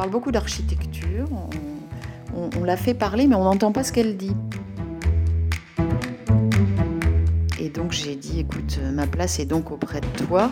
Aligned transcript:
parle 0.00 0.12
beaucoup 0.12 0.32
d'architecture, 0.32 1.28
on, 2.34 2.64
la 2.64 2.78
fait 2.78 2.94
parler, 2.94 3.26
mais 3.26 3.34
on 3.34 3.44
n'entend 3.44 3.70
pas 3.70 3.84
ce 3.84 3.92
qu'elle 3.92 4.16
dit. 4.16 4.34
Et 7.58 7.68
donc 7.68 7.92
j'ai 7.92 8.16
dit, 8.16 8.40
écoute, 8.40 8.80
ma 8.94 9.06
place 9.06 9.38
est 9.40 9.44
donc 9.44 9.70
auprès 9.70 10.00
de 10.00 10.06
toi. 10.24 10.50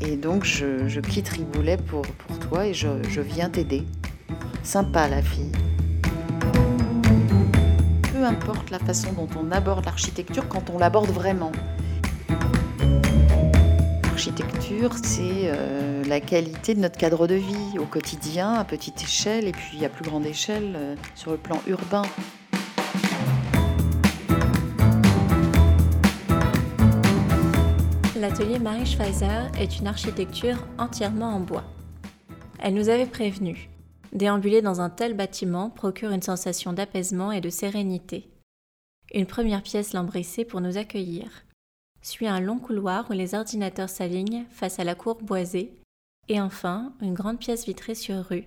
Et 0.00 0.16
donc 0.16 0.44
je, 0.44 1.00
quitte 1.00 1.30
Riboulet 1.30 1.78
pour, 1.78 2.04
toi 2.40 2.66
et 2.66 2.74
je, 2.74 2.88
je 3.08 3.22
viens 3.22 3.48
t'aider. 3.48 3.86
Sympa 4.62 5.08
la 5.08 5.22
fille. 5.22 5.52
Peu 8.12 8.22
importe 8.22 8.68
la 8.68 8.80
façon 8.80 9.14
dont 9.14 9.28
on 9.42 9.50
aborde 9.50 9.86
l'architecture 9.86 10.46
quand 10.50 10.68
on 10.68 10.76
l'aborde 10.76 11.08
vraiment. 11.08 11.52
L'architecture, 14.04 14.90
c'est 15.02 15.46
euh, 15.46 15.91
la 16.08 16.20
qualité 16.20 16.74
de 16.74 16.80
notre 16.80 16.98
cadre 16.98 17.26
de 17.26 17.34
vie 17.34 17.78
au 17.78 17.86
quotidien, 17.86 18.54
à 18.54 18.64
petite 18.64 19.02
échelle 19.02 19.46
et 19.46 19.52
puis 19.52 19.84
à 19.84 19.88
plus 19.88 20.04
grande 20.04 20.26
échelle 20.26 20.74
euh, 20.76 20.94
sur 21.14 21.30
le 21.30 21.38
plan 21.38 21.60
urbain. 21.66 22.02
l'atelier 28.22 28.60
Marie 28.60 28.86
Schweizer 28.86 29.50
est 29.58 29.80
une 29.80 29.88
architecture 29.88 30.64
entièrement 30.78 31.34
en 31.34 31.40
bois. 31.40 31.64
Elle 32.60 32.74
nous 32.74 32.88
avait 32.88 33.06
prévenu. 33.06 33.68
Déambuler 34.12 34.62
dans 34.62 34.80
un 34.80 34.90
tel 34.90 35.14
bâtiment 35.14 35.70
procure 35.70 36.12
une 36.12 36.22
sensation 36.22 36.72
d'apaisement 36.72 37.32
et 37.32 37.40
de 37.40 37.50
sérénité. 37.50 38.30
Une 39.12 39.26
première 39.26 39.64
pièce 39.64 39.92
lambrissée 39.92 40.44
pour 40.44 40.60
nous 40.60 40.76
accueillir. 40.76 41.42
Suit 42.00 42.28
un 42.28 42.38
long 42.38 42.60
couloir 42.60 43.10
où 43.10 43.12
les 43.12 43.34
ordinateurs 43.34 43.90
s'alignent 43.90 44.44
face 44.50 44.78
à 44.78 44.84
la 44.84 44.94
cour 44.94 45.16
boisée. 45.20 45.81
Et 46.32 46.40
enfin, 46.40 46.94
une 47.02 47.12
grande 47.12 47.38
pièce 47.38 47.66
vitrée 47.66 47.94
sur 47.94 48.24
rue, 48.24 48.46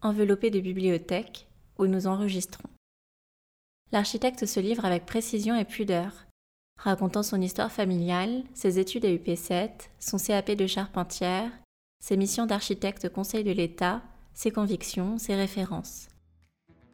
enveloppée 0.00 0.48
de 0.48 0.60
bibliothèques, 0.60 1.46
où 1.76 1.86
nous 1.86 2.06
enregistrons. 2.06 2.70
L'architecte 3.92 4.46
se 4.46 4.60
livre 4.60 4.86
avec 4.86 5.04
précision 5.04 5.54
et 5.54 5.66
pudeur, 5.66 6.24
racontant 6.78 7.22
son 7.22 7.42
histoire 7.42 7.70
familiale, 7.70 8.44
ses 8.54 8.78
études 8.78 9.04
à 9.04 9.10
UP7, 9.10 9.68
son 9.98 10.16
CAP 10.16 10.52
de 10.52 10.66
charpentière, 10.66 11.50
ses 12.00 12.16
missions 12.16 12.46
d'architecte 12.46 13.10
conseil 13.10 13.44
de 13.44 13.52
l'État, 13.52 14.00
ses 14.32 14.50
convictions, 14.50 15.18
ses 15.18 15.34
références. 15.34 16.08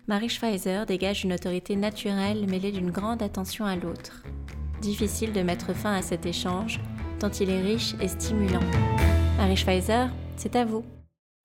Marie 0.08 0.30
Schweizer 0.30 0.84
dégage 0.84 1.22
une 1.22 1.34
autorité 1.34 1.76
naturelle 1.76 2.48
mêlée 2.48 2.72
d'une 2.72 2.90
grande 2.90 3.22
attention 3.22 3.66
à 3.66 3.76
l'autre. 3.76 4.24
Difficile 4.82 5.32
de 5.32 5.42
mettre 5.42 5.74
fin 5.74 5.94
à 5.94 6.02
cet 6.02 6.26
échange, 6.26 6.80
tant 7.20 7.30
il 7.30 7.50
est 7.50 7.62
riche 7.62 7.94
et 8.00 8.08
stimulant. 8.08 8.58
Marie 9.38 9.56
Schweizer, 9.56 10.10
c'est 10.36 10.56
à 10.56 10.64
vous. 10.64 10.84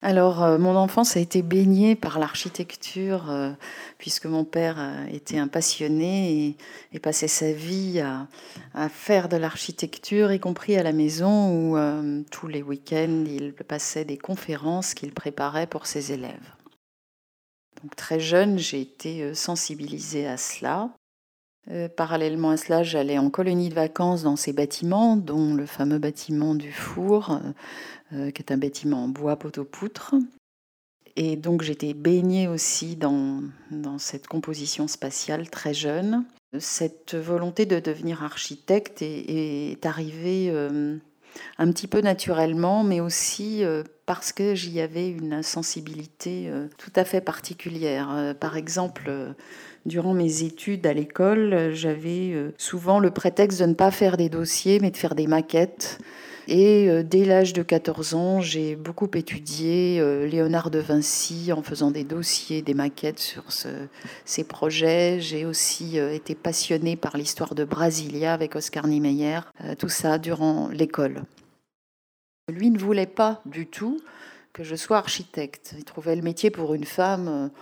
Alors, 0.02 0.42
euh, 0.42 0.56
mon 0.56 0.76
enfance 0.76 1.18
a 1.18 1.20
été 1.20 1.42
baignée 1.42 1.94
par 1.94 2.18
l'architecture, 2.18 3.30
euh, 3.30 3.52
puisque 3.98 4.24
mon 4.24 4.44
père 4.44 4.76
euh, 4.78 5.06
était 5.12 5.36
un 5.36 5.46
passionné 5.46 6.56
et, 6.92 6.98
passait 7.00 7.28
sa 7.28 7.52
vie 7.52 8.00
à, 8.00 8.88
faire 8.88 9.28
de 9.28 9.36
l'architecture, 9.36 10.32
y 10.32 10.40
compris 10.40 10.76
à 10.76 10.82
la 10.82 10.92
maison, 10.92 11.74
où 11.74 12.24
tous 12.30 12.46
les 12.46 12.62
week-ends, 12.62 13.24
il 13.26 13.52
passait 13.52 14.04
des 14.04 14.18
conférences 14.18 14.94
qu'il 14.94 15.12
préparait 15.12 15.66
pour 15.66 15.86
ses 15.86 16.12
élèves. 16.12 16.54
Donc, 17.82 17.96
très 17.96 18.20
jeune, 18.20 18.58
j'ai 18.58 18.80
été 18.80 19.34
sensibilisée 19.34 20.26
à 20.26 20.36
cela. 20.36 20.90
Parallèlement 21.96 22.50
à 22.50 22.56
cela, 22.56 22.82
j'allais 22.82 23.18
en 23.18 23.30
colonie 23.30 23.68
de 23.68 23.74
vacances 23.74 24.22
dans 24.22 24.36
ces 24.36 24.52
bâtiments, 24.52 25.16
dont 25.16 25.54
le 25.54 25.66
fameux 25.66 25.98
bâtiment 25.98 26.54
du 26.54 26.72
four, 26.72 27.38
euh, 28.12 28.30
qui 28.30 28.42
est 28.42 28.52
un 28.52 28.58
bâtiment 28.58 29.04
en 29.04 29.08
bois 29.08 29.36
poteau-poutre. 29.36 30.14
Et 31.16 31.36
donc 31.36 31.62
j'étais 31.62 31.94
baignée 31.94 32.48
aussi 32.48 32.96
dans, 32.96 33.42
dans 33.70 33.98
cette 33.98 34.26
composition 34.26 34.88
spatiale 34.88 35.50
très 35.50 35.74
jeune. 35.74 36.24
Cette 36.58 37.14
volonté 37.14 37.66
de 37.66 37.78
devenir 37.78 38.24
architecte 38.24 39.02
est, 39.02 39.86
arrivée 39.86 40.50
euh, 40.50 40.96
un 41.58 41.70
petit 41.70 41.86
peu 41.86 42.00
naturellement, 42.00 42.82
mais 42.84 43.00
aussi 43.00 43.64
euh, 43.64 43.82
parce 44.06 44.32
que 44.32 44.54
j'y 44.54 44.80
avais 44.80 45.08
une 45.08 45.42
sensibilité 45.42 46.50
tout 46.78 46.92
à 46.96 47.04
fait 47.04 47.20
particulière. 47.20 48.34
Par 48.40 48.56
exemple, 48.56 49.10
durant 49.86 50.14
mes 50.14 50.42
études 50.42 50.84
à 50.86 50.92
l'école, 50.92 51.70
j'avais 51.72 52.34
souvent 52.58 52.98
le 52.98 53.12
prétexte 53.12 53.60
de 53.60 53.66
ne 53.66 53.74
pas 53.74 53.92
faire 53.92 54.16
des 54.16 54.28
dossiers, 54.28 54.80
mais 54.80 54.90
de 54.90 54.96
faire 54.96 55.14
des 55.14 55.28
maquettes. 55.28 56.00
Et 56.52 56.88
euh, 56.88 57.04
dès 57.04 57.24
l'âge 57.24 57.52
de 57.52 57.62
14 57.62 58.14
ans, 58.14 58.40
j'ai 58.40 58.74
beaucoup 58.74 59.08
étudié 59.14 60.00
euh, 60.00 60.26
Léonard 60.26 60.72
de 60.72 60.80
Vinci 60.80 61.52
en 61.52 61.62
faisant 61.62 61.92
des 61.92 62.02
dossiers, 62.02 62.60
des 62.60 62.74
maquettes 62.74 63.20
sur 63.20 63.44
ces 64.24 64.44
projets. 64.44 65.20
J'ai 65.20 65.46
aussi 65.46 66.00
euh, 66.00 66.12
été 66.12 66.34
passionnée 66.34 66.96
par 66.96 67.16
l'histoire 67.16 67.54
de 67.54 67.64
Brasilia 67.64 68.34
avec 68.34 68.56
Oscar 68.56 68.88
Niemeyer, 68.88 69.38
tout 69.78 69.88
ça 69.88 70.18
durant 70.18 70.66
l'école. 70.70 71.22
Lui 72.48 72.70
ne 72.70 72.78
voulait 72.78 73.06
pas 73.06 73.42
du 73.46 73.68
tout 73.68 74.00
que 74.52 74.64
je 74.64 74.74
sois 74.74 74.96
architecte. 74.96 75.76
Il 75.78 75.84
trouvait 75.84 76.16
le 76.16 76.22
métier 76.22 76.50
pour 76.50 76.74
une 76.74 76.84
femme 76.84 77.52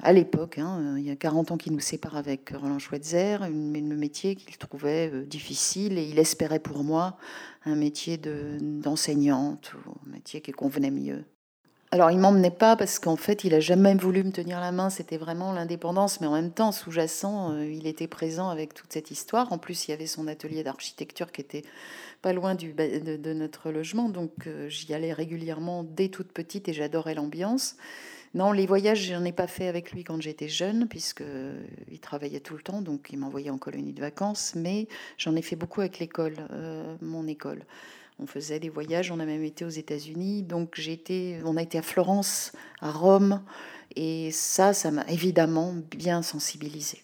à 0.00 0.12
l'époque, 0.12 0.58
hein, 0.58 0.94
il 0.96 1.04
y 1.04 1.10
a 1.10 1.16
40 1.16 1.50
ans 1.50 1.56
qu'il 1.56 1.72
nous 1.72 1.80
sépare 1.80 2.16
avec 2.16 2.50
Roland 2.50 2.78
Schweitzer, 2.78 3.42
un 3.42 3.50
métier 3.50 4.36
qu'il 4.36 4.56
trouvait 4.56 5.10
euh, 5.12 5.24
difficile 5.24 5.98
et 5.98 6.04
il 6.04 6.18
espérait 6.18 6.60
pour 6.60 6.84
moi 6.84 7.16
un 7.64 7.74
métier 7.74 8.16
d'enseignante 8.16 9.72
ou 9.74 9.90
un 10.06 10.12
métier 10.12 10.40
qui 10.40 10.52
convenait 10.52 10.92
mieux. 10.92 11.24
Alors 11.90 12.10
il 12.10 12.18
m'emmenait 12.18 12.50
pas 12.50 12.76
parce 12.76 12.98
qu'en 12.98 13.16
fait 13.16 13.44
il 13.44 13.54
a 13.54 13.60
jamais 13.60 13.94
voulu 13.94 14.22
me 14.22 14.30
tenir 14.30 14.60
la 14.60 14.72
main, 14.72 14.90
c'était 14.90 15.16
vraiment 15.16 15.52
l'indépendance, 15.52 16.20
mais 16.20 16.26
en 16.26 16.34
même 16.34 16.52
temps 16.52 16.70
sous-jacent, 16.70 17.52
euh, 17.52 17.64
il 17.64 17.86
était 17.86 18.06
présent 18.06 18.50
avec 18.50 18.74
toute 18.74 18.92
cette 18.92 19.10
histoire. 19.10 19.52
En 19.52 19.58
plus 19.58 19.88
il 19.88 19.92
y 19.92 19.94
avait 19.94 20.06
son 20.06 20.28
atelier 20.28 20.62
d'architecture 20.62 21.32
qui 21.32 21.40
était 21.40 21.62
pas 22.20 22.34
loin 22.34 22.54
de, 22.54 23.32
notre 23.32 23.70
logement, 23.70 24.10
donc 24.10 24.46
euh, 24.46 24.68
j'y 24.68 24.92
allais 24.92 25.14
régulièrement 25.14 25.82
dès 25.82 26.08
toute 26.08 26.30
petite 26.30 26.68
et 26.68 26.72
j'adorais 26.74 27.14
l'ambiance. 27.14 27.76
Non, 28.34 28.52
les 28.52 28.66
voyages, 28.66 29.04
j'en 29.04 29.24
ai 29.24 29.32
pas 29.32 29.46
fait 29.46 29.68
avec 29.68 29.92
lui 29.92 30.04
quand 30.04 30.20
j'étais 30.20 30.48
jeune, 30.48 30.86
puisque 30.88 31.22
euh, 31.22 31.60
il 31.90 31.98
travaillait 31.98 32.40
tout 32.40 32.54
le 32.54 32.62
temps, 32.62 32.82
donc 32.82 33.08
il 33.10 33.18
m'envoyait 33.18 33.50
en 33.50 33.58
colonie 33.58 33.92
de 33.92 34.00
vacances. 34.00 34.54
Mais 34.54 34.86
j'en 35.16 35.34
ai 35.34 35.42
fait 35.42 35.56
beaucoup 35.56 35.80
avec 35.80 35.98
l'école, 35.98 36.36
euh, 36.50 36.96
mon 37.00 37.26
école. 37.26 37.64
On 38.18 38.26
faisait 38.26 38.60
des 38.60 38.68
voyages, 38.68 39.10
on 39.10 39.20
a 39.20 39.24
même 39.24 39.44
été 39.44 39.64
aux 39.64 39.70
États-Unis, 39.70 40.42
donc 40.42 40.74
j'ai 40.76 40.92
été, 40.92 41.38
on 41.44 41.56
a 41.56 41.62
été 41.62 41.78
à 41.78 41.82
Florence, 41.82 42.52
à 42.80 42.90
Rome, 42.90 43.42
et 43.96 44.30
ça, 44.32 44.72
ça 44.74 44.90
m'a 44.90 45.06
évidemment 45.08 45.74
bien 45.90 46.22
sensibilisé. 46.22 47.02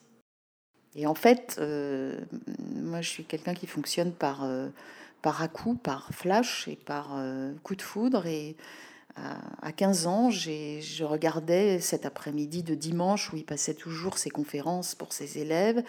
Et 0.96 1.06
en 1.06 1.14
fait, 1.14 1.56
euh, 1.58 2.20
moi, 2.58 3.00
je 3.00 3.08
suis 3.08 3.24
quelqu'un 3.24 3.54
qui 3.54 3.66
fonctionne 3.66 4.12
par 4.12 4.46
par 5.22 5.40
à-coup, 5.40 5.74
par 5.74 6.10
flash 6.12 6.68
et 6.68 6.76
par 6.76 7.16
coup 7.62 7.76
de 7.76 7.82
foudre 7.82 8.26
et 8.26 8.56
à 9.16 9.70
15 9.72 10.06
ans, 10.06 10.30
je 10.30 11.04
regardais 11.04 11.78
cet 11.80 12.04
après-midi 12.04 12.62
de 12.62 12.74
dimanche 12.74 13.32
où 13.32 13.36
il 13.36 13.44
passait 13.44 13.74
toujours 13.74 14.18
ses 14.18 14.30
conférences 14.30 14.94
pour 14.94 15.12
ses 15.12 15.38
élèves 15.38 15.84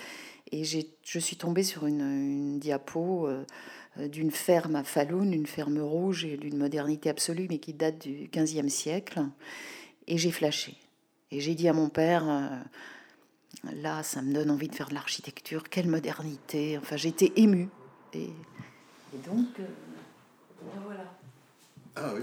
et 0.51 0.63
je 0.63 1.19
suis 1.19 1.35
tombée 1.35 1.63
sur 1.63 1.87
une, 1.87 2.59
diapo 2.59 3.27
euh, 3.27 3.43
d'une 4.07 4.31
ferme 4.31 4.75
à 4.75 4.83
Falun, 4.83 5.31
une 5.31 5.47
ferme 5.47 5.79
rouge 5.79 6.23
et 6.23 6.37
d'une 6.37 6.57
modernité 6.57 7.09
absolue 7.09 7.47
mais 7.49 7.57
qui 7.57 7.73
date 7.73 7.99
du 8.07 8.27
15e 8.27 8.69
siècle. 8.69 9.21
Et 10.07 10.17
j'ai 10.17 10.31
flashé. 10.31 10.77
Et 11.31 11.39
j'ai 11.39 11.55
dit 11.55 11.67
à 11.67 11.73
mon 11.73 11.89
père, 11.89 12.29
euh, 12.29 13.71
là, 13.73 14.03
ça 14.03 14.21
me 14.21 14.33
donne 14.33 14.51
envie 14.51 14.67
de 14.67 14.75
faire 14.75 14.89
de 14.89 14.93
l'architecture, 14.93 15.67
quelle 15.67 15.87
modernité. 15.87 16.77
Enfin, 16.77 16.95
j'étais 16.95 17.33
émue. 17.35 17.69
Et, 18.13 18.29
donc, 19.25 19.47
euh, 19.59 19.65
voilà. 20.85 21.17
Ah 21.95 22.11
oui 22.13 22.21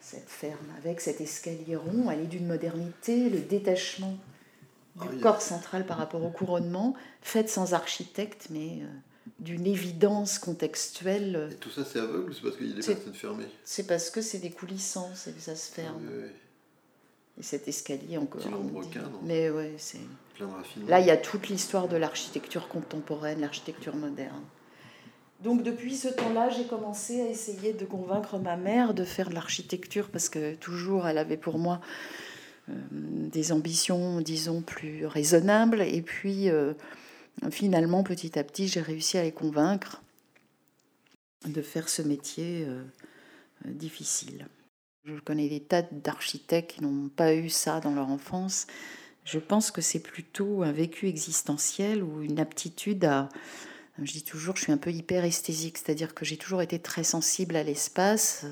cette 0.00 0.28
ferme, 0.28 0.66
avec 0.78 1.00
cet 1.00 1.20
escalier 1.20 1.76
rond, 1.76 2.10
elle 2.10 2.20
est 2.20 2.26
d'une 2.26 2.46
modernité, 2.46 3.28
le 3.28 3.40
détachement 3.40 4.16
du 4.96 5.08
ah 5.08 5.22
corps 5.22 5.42
central 5.42 5.86
par 5.86 5.98
rapport 5.98 6.24
au 6.24 6.30
couronnement, 6.30 6.94
fait 7.22 7.48
sans 7.48 7.74
architecte, 7.74 8.48
mais 8.50 8.80
euh, 8.82 8.86
d'une 9.38 9.66
évidence 9.66 10.38
contextuelle. 10.38 11.50
Et 11.52 11.56
tout 11.56 11.70
ça, 11.70 11.84
c'est 11.84 12.00
aveugle 12.00 12.30
ou 12.30 12.32
c'est 12.32 12.42
parce 12.42 12.56
qu'il 12.56 12.68
y 12.68 12.72
a 12.72 12.74
des 12.74 12.82
personnes 12.82 13.14
fermées? 13.14 13.48
C'est 13.64 13.86
parce 13.86 14.10
que 14.10 14.20
c'est 14.20 14.38
des 14.38 14.50
coulissants, 14.50 15.10
ça 15.14 15.56
se 15.56 15.72
ferme. 15.72 16.02
Et 17.38 17.42
cet 17.42 17.68
escalier 17.68 18.18
encore. 18.18 18.42
Mais 19.22 19.50
ouais, 19.50 19.74
c'est. 19.78 20.00
Là, 20.88 21.00
il 21.00 21.06
y 21.06 21.10
a 21.10 21.16
toute 21.16 21.48
l'histoire 21.48 21.88
de 21.88 21.96
l'architecture 21.96 22.68
contemporaine, 22.68 23.40
l'architecture 23.40 23.94
moderne. 23.94 24.42
Donc 25.42 25.62
depuis 25.62 25.96
ce 25.96 26.08
temps-là, 26.08 26.50
j'ai 26.50 26.66
commencé 26.66 27.20
à 27.22 27.26
essayer 27.26 27.72
de 27.72 27.86
convaincre 27.86 28.38
ma 28.38 28.56
mère 28.56 28.92
de 28.92 29.04
faire 29.04 29.30
de 29.30 29.34
l'architecture 29.34 30.10
parce 30.10 30.28
que 30.28 30.54
toujours 30.54 31.08
elle 31.08 31.16
avait 31.16 31.38
pour 31.38 31.58
moi 31.58 31.80
euh, 32.68 32.74
des 32.90 33.52
ambitions, 33.52 34.20
disons, 34.20 34.60
plus 34.60 35.06
raisonnables. 35.06 35.80
Et 35.80 36.02
puis 36.02 36.50
euh, 36.50 36.74
finalement, 37.50 38.02
petit 38.02 38.38
à 38.38 38.44
petit, 38.44 38.68
j'ai 38.68 38.82
réussi 38.82 39.16
à 39.16 39.22
les 39.22 39.32
convaincre 39.32 40.02
de 41.46 41.62
faire 41.62 41.88
ce 41.88 42.02
métier 42.02 42.66
euh, 42.68 42.82
difficile. 43.64 44.46
Je 45.04 45.18
connais 45.20 45.48
des 45.48 45.60
tas 45.60 45.82
d'architectes 45.90 46.72
qui 46.72 46.82
n'ont 46.82 47.08
pas 47.08 47.34
eu 47.34 47.48
ça 47.48 47.80
dans 47.80 47.94
leur 47.94 48.10
enfance. 48.10 48.66
Je 49.24 49.38
pense 49.38 49.70
que 49.70 49.80
c'est 49.80 50.00
plutôt 50.00 50.62
un 50.62 50.72
vécu 50.72 51.08
existentiel 51.08 52.02
ou 52.02 52.20
une 52.20 52.38
aptitude 52.38 53.06
à... 53.06 53.30
Je 54.02 54.12
dis 54.12 54.22
toujours, 54.22 54.56
je 54.56 54.62
suis 54.62 54.72
un 54.72 54.78
peu 54.78 54.90
hyper 54.90 55.24
esthésique, 55.24 55.78
c'est-à-dire 55.78 56.14
que 56.14 56.24
j'ai 56.24 56.36
toujours 56.36 56.62
été 56.62 56.78
très 56.78 57.04
sensible 57.04 57.56
à 57.56 57.62
l'espace, 57.62 58.46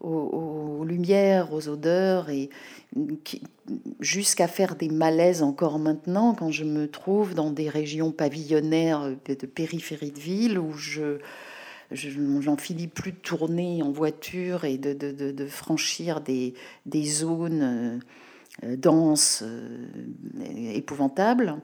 aux, 0.00 0.84
lumières, 0.84 1.52
aux 1.52 1.68
odeurs, 1.68 2.30
et 2.30 2.50
jusqu'à 4.00 4.46
faire 4.46 4.76
des 4.76 4.88
malaises 4.88 5.42
encore 5.42 5.78
maintenant 5.78 6.34
quand 6.34 6.50
je 6.50 6.64
me 6.64 6.88
trouve 6.88 7.34
dans 7.34 7.50
des 7.50 7.68
régions 7.68 8.12
pavillonnaires 8.12 9.10
de 9.26 9.46
périphérie 9.46 10.12
de 10.12 10.20
ville 10.20 10.58
où 10.58 10.74
je 10.74 11.18
j'en 11.92 12.56
finis 12.56 12.88
plus 12.88 13.12
de 13.12 13.16
tourner 13.16 13.82
en 13.82 13.90
voiture 13.90 14.64
et 14.64 14.78
de, 14.78 15.46
franchir 15.46 16.20
des, 16.20 16.54
zones 17.04 18.00
euh, 18.64 18.76
denses, 18.76 19.42
euh, 19.44 19.86
épouvantables. 20.74 21.56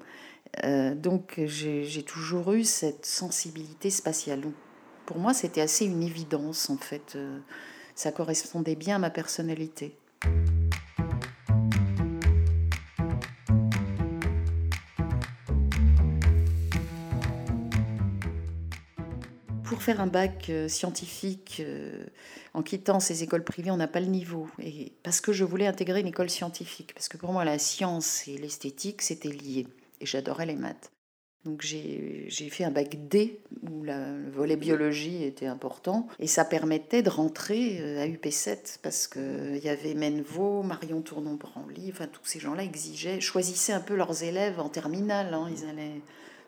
Euh, 0.64 0.94
donc 0.94 1.40
j'ai 1.44 2.02
toujours 2.02 2.52
eu 2.52 2.64
cette 2.64 3.06
sensibilité 3.06 3.90
spatiale. 3.90 4.43
Pour 5.06 5.19
moi, 5.19 5.34
c'était 5.34 5.60
assez 5.60 5.87
une 5.87 6.02
évidence 6.02 6.70
en 6.70 6.76
fait. 6.76 7.19
ça 7.94 8.12
correspondait 8.12 8.76
bien 8.76 8.96
à 8.96 8.99
ma 8.99 9.10
personnalité. 9.10 9.96
pour 19.72 19.82
faire 19.82 20.02
un 20.02 20.06
bac 20.06 20.46
euh, 20.50 20.69
scientifique 20.69 21.56
euh, 21.64 22.04
en 22.52 22.62
quittant 22.62 23.00
ces 23.00 23.22
écoles 23.22 23.43
privées, 23.43 23.70
on 23.70 23.78
n'a 23.78 23.88
pas 23.88 24.00
le 24.00 24.06
niveau. 24.06 24.46
Et 24.62 24.93
parce 25.02 25.20
que 25.22 25.32
je 25.32 25.44
voulais 25.44 25.66
intégrer 25.66 26.00
une 26.00 26.06
école 26.06 26.28
scientifique, 26.28 26.93
parce 26.94 27.08
que 27.08 27.16
pour 27.16 27.32
moi, 27.32 27.44
la 27.44 27.58
science 27.58 28.28
et 28.28 28.37
l'esthétique, 28.37 29.00
c'était 29.00 29.31
lié. 29.31 29.66
Et 30.02 30.06
j'adorais 30.06 30.44
les 30.46 30.56
maths. 30.56 30.93
Donc 31.44 31.62
j'ai 31.62 32.28
fait 32.28 32.62
un 32.62 32.70
bac 32.70 33.08
D 33.08 33.40
où 33.69 33.82
le 33.82 34.31
volet 34.31 34.54
biologie 34.54 35.25
était 35.25 35.46
important 35.46 36.06
et 36.20 36.28
ça 36.28 36.44
permettait 36.44 37.02
de 37.02 37.10
rentrer 37.10 37.81
euh, 37.81 38.02
à 38.02 38.06
UP7 38.06 38.78
parce 38.81 39.08
qu'il 39.08 39.58
y 39.58 39.69
avait 39.69 39.94
Menvaux, 39.94 40.62
Marion 40.62 41.00
Tournon-Branly, 41.00 41.90
enfin 41.90 42.06
tous 42.06 42.25
ces 42.25 42.38
gens-là 42.38 42.62
exigeaient, 42.62 43.20
choisissaient 43.20 43.72
un 43.72 43.81
peu 43.81 43.96
leurs 43.96 44.22
élèves 44.22 44.60
en 44.60 44.69
terminale. 44.69 45.34
Hein, 45.34 45.49
ils 45.50 45.69
allaient... 45.69 46.00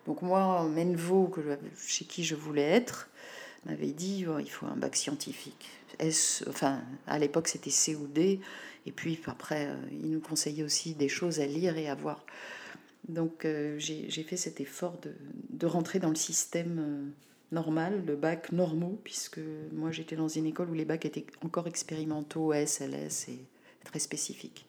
Donc 0.07 0.21
moi, 0.21 0.63
Menvaux, 0.63 1.29
chez 1.77 2.05
qui 2.05 2.23
je 2.23 2.35
voulais 2.35 2.61
être, 2.61 3.09
m'avait 3.65 3.91
dit 3.91 4.25
oh, 4.29 4.39
il 4.39 4.49
faut 4.49 4.65
un 4.65 4.77
bac 4.77 4.95
scientifique. 4.95 5.67
enfin, 6.47 6.81
à 7.05 7.19
l'époque, 7.19 7.49
c'était 7.49 7.69
C 7.69 7.95
ou 7.95 8.07
D. 8.07 8.39
Et 8.85 8.91
puis 8.91 9.19
après, 9.25 9.65
euh, 9.65 9.75
il 9.91 10.11
nous 10.11 10.21
conseillait 10.21 10.63
aussi 10.63 10.93
des 10.93 11.09
choses 11.09 11.41
à 11.41 11.45
lire 11.45 11.77
et 11.77 11.89
à 11.89 11.95
voir. 11.95 12.23
Donc 13.07 13.45
euh, 13.45 13.75
j'ai 13.77 14.23
fait 14.23 14.37
cet 14.37 14.59
effort 14.61 14.99
de, 15.49 15.65
rentrer 15.67 15.99
dans 15.99 16.09
le 16.09 16.15
système 16.15 16.79
euh, 16.79 17.05
normal, 17.51 18.03
le 18.05 18.15
bac 18.15 18.51
normaux, 18.51 18.99
puisque 19.03 19.39
moi 19.73 19.91
j'étais 19.91 20.15
dans 20.15 20.27
une 20.27 20.45
école 20.45 20.69
où 20.69 20.73
les 20.73 20.85
bacs 20.85 21.05
étaient 21.05 21.25
encore 21.43 21.67
expérimentaux, 21.67 22.53
S, 22.53 22.81
LS 22.81 23.29
et 23.29 23.39
très 23.83 23.99
spécifiques. 23.99 24.65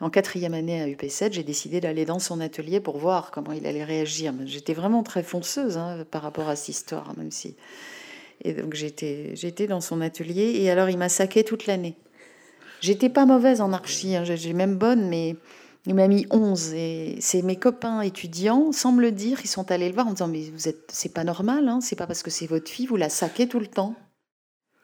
En 0.00 0.08
quatrième 0.08 0.54
année 0.54 0.80
à 0.80 0.86
UP7, 0.86 1.32
j'ai 1.32 1.42
décidé 1.42 1.78
d'aller 1.80 2.06
dans 2.06 2.18
son 2.18 2.40
atelier 2.40 2.80
pour 2.80 2.96
voir 2.96 3.30
comment 3.30 3.52
il 3.52 3.66
allait 3.66 3.84
réagir. 3.84 4.32
J'étais 4.46 4.72
vraiment 4.72 5.02
très 5.02 5.22
fonceuse 5.22 5.76
hein, 5.76 6.06
par 6.10 6.22
rapport 6.22 6.48
à 6.48 6.56
cette 6.56 6.70
histoire, 6.70 7.14
même 7.18 7.30
si. 7.30 7.54
Et 8.42 8.54
donc 8.54 8.72
j'étais, 8.72 9.36
j'étais 9.36 9.66
dans 9.66 9.82
son 9.82 10.00
atelier 10.00 10.52
et 10.56 10.70
alors 10.70 10.88
il 10.88 10.96
m'a 10.96 11.10
saqué 11.10 11.44
toute 11.44 11.66
l'année. 11.66 11.96
J'étais 12.80 13.10
pas 13.10 13.26
mauvaise 13.26 13.60
en 13.60 13.74
archi, 13.74 14.16
hein, 14.16 14.24
j'ai 14.24 14.54
même 14.54 14.76
bonne, 14.76 15.06
mais 15.10 15.36
il 15.86 15.94
m'a 15.94 16.08
mis 16.08 16.26
11 16.30 16.74
et 16.74 17.16
c'est 17.20 17.42
mes 17.42 17.56
copains 17.56 18.02
étudiants, 18.02 18.72
sans 18.72 18.92
me 18.92 19.00
le 19.00 19.12
dire, 19.12 19.40
ils 19.42 19.48
sont 19.48 19.70
allés 19.70 19.88
le 19.88 19.94
voir 19.94 20.06
en 20.06 20.12
disant 20.12 20.28
mais 20.28 20.50
vous 20.50 20.68
êtes, 20.68 20.90
c'est 20.92 21.12
pas 21.12 21.24
normal, 21.24 21.68
hein, 21.68 21.80
c'est 21.80 21.96
pas 21.96 22.06
parce 22.06 22.22
que 22.22 22.30
c'est 22.30 22.46
votre 22.46 22.70
fille, 22.70 22.86
vous 22.86 22.96
la 22.96 23.08
saquez 23.08 23.48
tout 23.48 23.60
le 23.60 23.66
temps. 23.66 23.94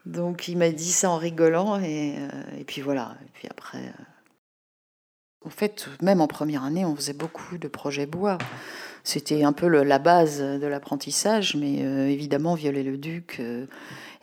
Donc 0.07 0.49
il 0.49 0.57
m'a 0.57 0.71
dit 0.71 0.93
ça 0.93 1.11
en 1.11 1.19
rigolant 1.19 1.79
et, 1.81 2.17
euh, 2.19 2.59
et 2.59 2.65
puis 2.65 2.81
voilà. 2.81 3.17
Et 3.27 3.31
puis 3.33 3.49
après. 3.51 3.79
Euh, 3.79 4.03
en 5.47 5.51
fait, 5.51 5.89
même 6.03 6.21
en 6.21 6.27
première 6.27 6.65
année, 6.65 6.85
on 6.85 6.97
faisait 6.97 7.13
beaucoup 7.13 7.57
de 7.57 7.69
projets 7.69 8.07
bois. 8.07 8.39
C'était 9.05 9.45
un 9.45 9.53
peu 9.53 9.69
la 9.69 9.99
base 10.01 10.41
de 10.41 10.67
l'apprentissage, 10.67 11.55
mais 11.55 11.85
euh, 11.85 12.09
évidemment, 12.09 12.57
Viollet-le-Duc 12.57 13.37
euh, 13.39 13.67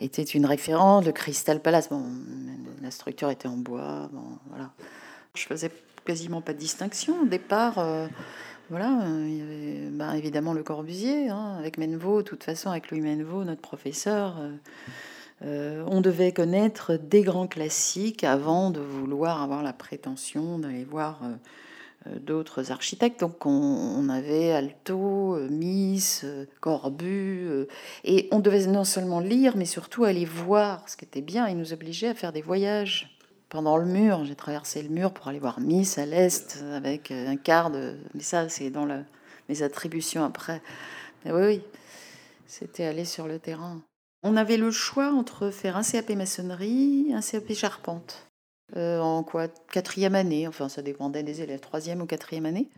était 0.00 0.22
une 0.22 0.44
référence, 0.44 1.06
le 1.06 1.12
Crystal 1.12 1.60
Palace. 1.60 1.88
Bon, 1.88 2.04
la 2.82 2.90
structure 2.90 3.30
était 3.30 3.48
en 3.48 3.56
bois. 3.56 4.10
Bon, 4.12 4.38
voilà. 4.50 4.70
Je 5.34 5.44
faisais 5.44 5.70
quasiment 6.04 6.40
pas 6.40 6.52
de 6.52 6.58
distinction. 6.58 7.22
Au 7.22 7.26
départ, 7.26 7.78
euh, 7.78 8.06
voilà, 8.70 8.98
il 9.06 9.36
y 9.36 9.42
avait 9.42 9.90
ben, 9.90 10.12
évidemment 10.14 10.52
le 10.52 10.62
Corbusier, 10.62 11.28
hein, 11.28 11.56
avec 11.58 11.78
Menvaux, 11.78 12.22
de 12.22 12.28
toute 12.28 12.44
façon, 12.44 12.70
avec 12.70 12.90
Louis 12.90 13.00
Menvaux, 13.00 13.44
notre 13.44 13.60
professeur. 13.60 14.36
Euh, 15.42 15.84
on 15.88 16.00
devait 16.00 16.32
connaître 16.32 16.96
des 16.96 17.22
grands 17.22 17.46
classiques 17.46 18.24
avant 18.24 18.70
de 18.70 18.80
vouloir 18.80 19.42
avoir 19.42 19.62
la 19.62 19.72
prétention 19.72 20.58
d'aller 20.58 20.84
voir 20.84 21.20
euh, 21.22 21.34
euh, 22.06 22.18
d'autres 22.18 22.70
architectes. 22.70 23.20
Donc 23.20 23.44
on, 23.44 24.08
avait 24.08 24.52
Alto, 24.52 25.36
Miss, 25.50 26.24
Corbu, 26.60 27.66
et 28.04 28.28
on 28.30 28.38
devait 28.38 28.66
non 28.66 28.84
seulement 28.84 29.20
lire, 29.20 29.56
mais 29.56 29.66
surtout 29.66 30.04
aller 30.04 30.24
voir, 30.24 30.88
ce 30.88 30.96
qui 30.96 31.04
était 31.04 31.20
bien. 31.20 31.48
Ils 31.48 31.58
nous 31.58 31.72
obligeaient 31.72 32.08
à 32.08 32.14
faire 32.14 32.32
des 32.32 32.42
voyages. 32.42 33.13
Pendant 33.54 33.76
le 33.76 33.84
mur, 33.84 34.24
j'ai 34.24 34.34
traversé 34.34 34.82
le 34.82 34.88
mur 34.88 35.12
pour 35.12 35.28
aller 35.28 35.38
voir 35.38 35.60
Miss 35.60 35.96
à 35.98 36.06
l'est 36.06 36.60
avec 36.72 37.12
un 37.12 37.36
quart 37.36 37.70
de. 37.70 37.96
Mais 38.12 38.22
ça, 38.24 38.48
c'est 38.48 38.68
dans 38.68 38.84
mes 39.48 39.62
attributions 39.62 40.24
après. 40.24 40.60
Mais 41.24 41.30
oui, 41.30 41.42
oui, 41.44 41.62
c'était 42.48 42.82
aller 42.82 43.04
sur 43.04 43.28
le 43.28 43.38
terrain. 43.38 43.80
On 44.24 44.36
avait 44.36 44.56
le 44.56 44.72
choix 44.72 45.12
entre 45.12 45.50
faire 45.50 45.76
un 45.76 45.84
CAP 45.84 46.10
maçonnerie, 46.16 47.12
un 47.14 47.20
CAP 47.20 47.52
charpente. 47.52 48.26
Euh, 48.74 48.98
en 48.98 49.22
quoi 49.22 49.46
Quatrième 49.70 50.16
année, 50.16 50.48
enfin 50.48 50.68
ça 50.68 50.82
dépendait 50.82 51.22
des 51.22 51.40
élèves, 51.40 51.60
troisième 51.60 52.02
ou 52.02 52.06
quatrième 52.06 52.46
année. 52.46 52.70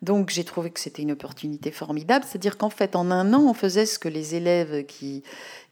Donc 0.00 0.30
j'ai 0.30 0.44
trouvé 0.44 0.70
que 0.70 0.80
c'était 0.80 1.02
une 1.02 1.12
opportunité 1.12 1.70
formidable, 1.70 2.24
c'est-à-dire 2.26 2.56
qu'en 2.56 2.70
fait 2.70 2.96
en 2.96 3.10
un 3.10 3.34
an 3.34 3.42
on 3.50 3.54
faisait 3.54 3.84
ce 3.84 3.98
que 3.98 4.08
les 4.08 4.34
élèves 4.34 4.86
qui, 4.86 5.24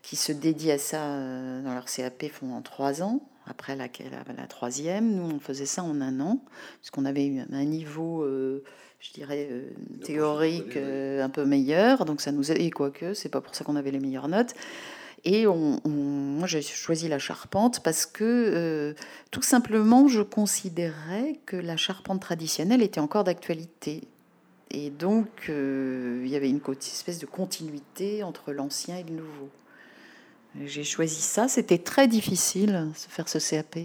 qui 0.02 0.16
se 0.16 0.32
dédient 0.32 0.74
à 0.74 0.78
ça 0.78 1.02
euh, 1.02 1.62
dans 1.62 1.72
leur 1.72 1.86
CAP 1.86 2.26
font 2.28 2.52
en 2.52 2.60
trois 2.60 3.02
ans, 3.02 3.22
après 3.50 3.76
la, 3.76 3.88
la, 4.36 4.46
troisième, 4.46 5.14
nous 5.14 5.36
on 5.36 5.40
faisait 5.40 5.66
ça 5.66 5.82
en 5.82 6.00
un 6.00 6.20
an, 6.20 6.42
puisqu'on 6.80 7.04
avait 7.04 7.44
un 7.52 7.64
niveau, 7.64 8.22
euh, 8.22 8.62
je 9.00 9.12
dirais, 9.12 9.48
théorique 10.04 10.76
un 10.76 11.28
peu 11.28 11.44
meilleur, 11.44 12.04
donc 12.04 12.20
ça 12.20 12.32
nous 12.32 12.50
et 12.52 12.70
quoique, 12.70 13.12
c'est 13.14 13.28
pas 13.28 13.40
pour 13.40 13.54
ça 13.54 13.64
qu'on 13.64 13.76
avait 13.76 13.90
les 13.90 14.00
meilleures 14.00 14.28
notes. 14.28 14.54
Et 15.24 15.46
on, 15.46 15.80
moi, 15.84 16.46
j'ai 16.46 16.62
choisi 16.62 17.08
la 17.08 17.18
charpente 17.18 17.82
parce 17.82 18.06
que 18.06 18.24
euh, 18.24 18.94
tout 19.30 19.42
simplement, 19.42 20.08
je 20.08 20.22
considérais 20.22 21.38
que 21.44 21.56
la 21.56 21.76
charpente 21.76 22.20
traditionnelle 22.22 22.82
était 22.82 23.00
encore 23.00 23.24
d'actualité. 23.24 24.02
Et 24.70 24.90
donc, 24.90 25.28
euh, 25.48 26.22
il 26.24 26.30
y 26.30 26.36
avait 26.36 26.48
une 26.48 26.60
espèce 26.70 27.18
de 27.18 27.26
continuité 27.26 28.22
entre 28.22 28.52
l'ancien 28.52 28.96
et 28.96 29.02
le 29.02 29.16
nouveau. 29.16 29.50
J'ai 30.58 30.84
choisi 30.84 31.20
ça. 31.20 31.48
C'était 31.48 31.78
très 31.78 32.08
difficile 32.08 32.88
de 32.88 32.94
faire 32.94 33.28
ce 33.28 33.38
CAP. 33.38 33.76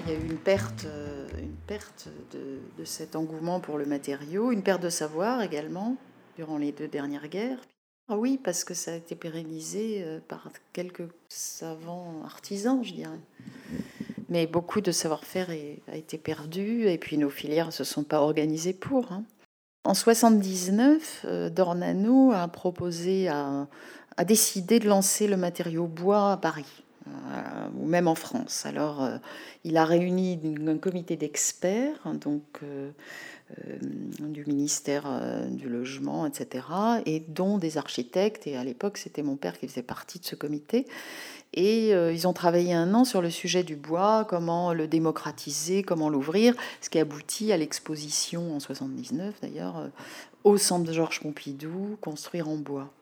Il 0.00 0.08
y 0.08 0.10
a 0.10 0.14
eu 0.14 0.26
une 0.26 0.38
perte 0.38 0.86
euh, 0.86 1.28
de, 2.32 2.84
cet 2.84 3.16
engouement 3.16 3.60
pour 3.60 3.78
le 3.78 3.84
matériau, 3.84 4.52
une 4.52 4.62
perte 4.62 4.82
de 4.82 4.88
savoir 4.88 5.42
également 5.42 5.96
durant 6.36 6.56
les 6.56 6.72
deux 6.72 6.88
dernières 6.88 7.28
guerres. 7.28 7.60
Ah 8.08 8.16
oui, 8.16 8.38
parce 8.42 8.62
que 8.62 8.72
ça 8.72 8.92
a 8.92 8.94
été 8.94 9.16
pérennisé 9.16 10.02
euh, 10.04 10.20
par 10.26 10.48
quelques 10.72 11.08
savants 11.28 12.22
artisans, 12.24 12.82
je 12.84 12.94
dirais. 12.94 13.20
Mais 14.28 14.46
beaucoup 14.46 14.80
de 14.80 14.90
savoir-faire 14.90 15.48
a 15.88 15.96
été 15.96 16.18
perdu 16.18 16.88
et 16.88 16.98
puis 16.98 17.18
nos 17.18 17.30
filières 17.30 17.66
ne 17.66 17.72
se 17.72 17.84
sont 17.84 18.02
pas 18.02 18.20
organisées 18.20 18.72
pour. 18.72 19.12
Hein. 19.12 19.24
En 19.84 19.94
79, 19.94 21.24
euh, 21.24 21.48
Dornano 21.48 22.32
a 22.32 22.48
proposé, 22.48 23.28
a, 23.28 23.68
a 24.16 24.24
décidé 24.24 24.80
de 24.80 24.88
lancer 24.88 25.28
le 25.28 25.36
matériau 25.36 25.86
bois 25.86 26.32
à 26.32 26.36
Paris. 26.36 26.82
ou 27.78 27.86
même 27.86 28.08
en 28.08 28.16
France. 28.16 28.66
Alors, 28.66 29.08
il 29.62 29.76
a 29.76 29.84
réuni 29.84 30.40
un 30.66 30.76
comité 30.78 31.16
d'experts, 31.16 32.12
donc 32.14 32.62
du 34.20 34.44
ministère 34.46 35.04
du 35.50 35.68
Logement, 35.68 36.26
etc., 36.26 36.64
et 37.06 37.20
dont 37.20 37.58
des 37.58 37.78
architectes. 37.78 38.46
Et 38.46 38.56
à 38.56 38.64
l'époque, 38.64 38.98
c'était 38.98 39.22
mon 39.22 39.36
père 39.36 39.58
qui 39.58 39.68
faisait 39.68 39.82
partie 39.82 40.18
de 40.18 40.24
ce 40.24 40.34
comité. 40.34 40.86
Et 41.54 41.94
euh, 41.94 42.12
ils 42.12 42.28
ont 42.28 42.34
travaillé 42.34 42.74
un 42.74 42.92
an 42.94 43.04
sur 43.04 43.22
le 43.22 43.30
sujet 43.30 43.62
du 43.62 43.76
bois, 43.76 44.26
comment 44.28 44.74
le 44.74 44.86
démocratiser, 44.86 45.82
comment 45.82 46.10
l'ouvrir, 46.10 46.54
ce 46.80 46.90
qui 46.90 46.98
aboutit 46.98 47.50
à 47.50 47.56
l'exposition 47.56 48.54
en 48.54 48.60
79 48.60 49.40
d'ailleurs 49.40 49.78
euh, 49.78 49.88
au 50.44 50.58
centre 50.58 50.84
de 50.84 50.92
Georges 50.92 51.20
Pompidou, 51.20 51.96
Construire 52.00 52.48
en 52.48 52.56
bois, 52.56 52.92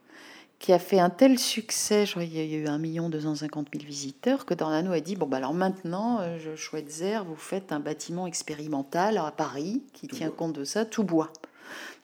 qui 0.65 0.73
a 0.73 0.79
fait 0.79 0.99
un 0.99 1.11
tel 1.11 1.39
succès, 1.39 2.07
je 2.07 2.13
crois 2.13 2.25
qu'il 2.25 2.37
y 2.37 2.55
a 2.55 2.59
eu 2.59 2.67
1 2.67 2.79
250 3.11 3.69
000 3.75 3.85
visiteurs, 3.85 4.47
que 4.47 4.55
Dornano 4.55 4.93
a 4.93 5.01
dit, 5.01 5.15
bon 5.15 5.27
bah 5.27 5.37
alors 5.37 5.53
maintenant, 5.53 6.21
euh, 6.23 6.39
je 6.43 6.57
Schweitzer, 6.57 7.23
vous 7.27 7.37
faites 7.37 7.71
un 7.71 7.81
bâtiment 7.81 8.27
expérimental 8.27 9.19
à 9.19 9.31
Paris 9.31 9.83
qui 9.93 10.09
tient 10.09 10.31
compte 10.31 10.55
de 10.55 10.65
ça, 10.65 10.87
tout 10.87 11.05
bois. 11.05 11.31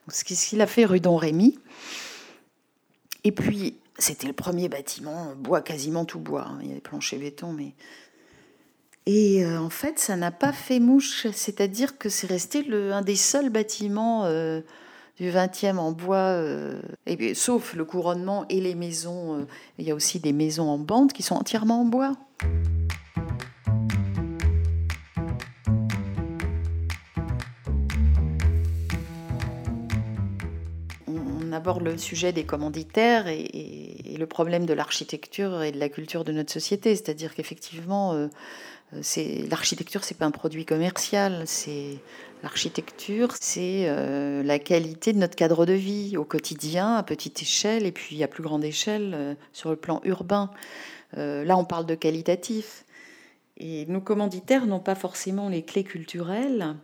Ce 0.09 0.23
qu'il 0.23 0.61
a 0.61 0.67
fait 0.67 0.85
rue 0.85 0.99
Don 0.99 1.15
Rémy. 1.15 1.57
Et 3.23 3.31
puis, 3.31 3.77
c'était 3.97 4.27
le 4.27 4.33
premier 4.33 4.69
bâtiment, 4.69 5.33
bois, 5.35 5.61
quasiment 5.61 6.05
tout 6.05 6.19
bois. 6.19 6.45
Hein. 6.47 6.59
Il 6.61 6.67
y 6.67 6.71
a 6.71 6.75
des 6.75 6.81
planchers 6.81 7.17
béton, 7.17 7.53
mais. 7.53 7.73
Et 9.07 9.43
euh, 9.43 9.59
en 9.59 9.71
fait, 9.71 9.97
ça 9.97 10.15
n'a 10.15 10.29
pas 10.29 10.53
fait 10.53 10.79
mouche. 10.79 11.25
C'est-à-dire 11.31 11.97
que 11.97 12.09
c'est 12.09 12.27
resté 12.27 12.61
le, 12.61 12.93
un 12.93 13.01
des 13.01 13.15
seuls 13.15 13.49
bâtiments 13.49 14.25
euh, 14.25 14.61
du 15.17 15.29
20e 15.29 15.77
en 15.77 15.91
bois, 15.91 16.17
euh, 16.17 16.81
sauf 17.33 17.73
le 17.73 17.85
couronnement 17.85 18.45
et 18.49 18.61
les 18.61 18.75
maisons. 18.75 19.45
il 19.77 19.87
y 19.87 19.91
a 19.91 19.95
aussi 19.95 20.19
des 20.19 20.33
maisons 20.33 20.69
en 20.69 20.77
bande 20.77 21.13
qui 21.13 21.23
sont 21.23 21.35
entièrement 21.35 21.81
en 21.81 21.85
bois. 21.85 22.13
On 31.51 31.53
aborde 31.53 31.83
le 31.83 31.97
sujet 31.97 32.31
des 32.31 32.45
commanditaires 32.45 33.27
et, 33.27 34.15
le 34.17 34.25
problème 34.25 34.65
de 34.65 34.73
l'architecture 34.73 35.63
et 35.63 35.71
de 35.71 35.79
la 35.79 35.89
culture 35.89 36.23
de 36.23 36.31
notre 36.31 36.51
société. 36.51 36.95
C'est-à-dire 36.95 37.33
qu'effectivement, 37.33 38.13
euh, 38.13 38.27
c'est 39.01 39.47
l'architecture, 39.49 40.03
c'est 40.03 40.17
pas 40.17 40.25
un 40.25 40.31
produit 40.31 40.63
commercial. 40.63 41.45
L'architecture, 42.43 43.33
c'est 43.39 43.85
euh, 43.87 44.43
la 44.43 44.59
qualité 44.59 45.11
de 45.11 45.17
notre 45.17 45.35
cadre 45.35 45.65
de 45.65 45.73
vie 45.73 46.17
au 46.17 46.23
quotidien, 46.23 46.95
à 46.95 47.03
petite 47.03 47.41
échelle 47.41 47.85
et 47.85 47.91
puis 47.91 48.23
à 48.23 48.27
plus 48.27 48.43
grande 48.43 48.63
échelle 48.63 49.11
euh, 49.13 49.33
sur 49.51 49.71
le 49.71 49.75
plan 49.75 50.01
urbain. 50.05 50.51
là, 51.17 51.57
on 51.57 51.65
parle 51.65 51.85
de 51.85 51.95
qualitatif. 51.95 52.85
Et 53.57 53.85
nos 53.87 54.01
commanditaires 54.01 54.67
n'ont 54.67 54.79
pas 54.79 54.95
forcément 54.95 55.49
les 55.49 55.63
clés 55.63 55.83
culturelles 55.83 56.75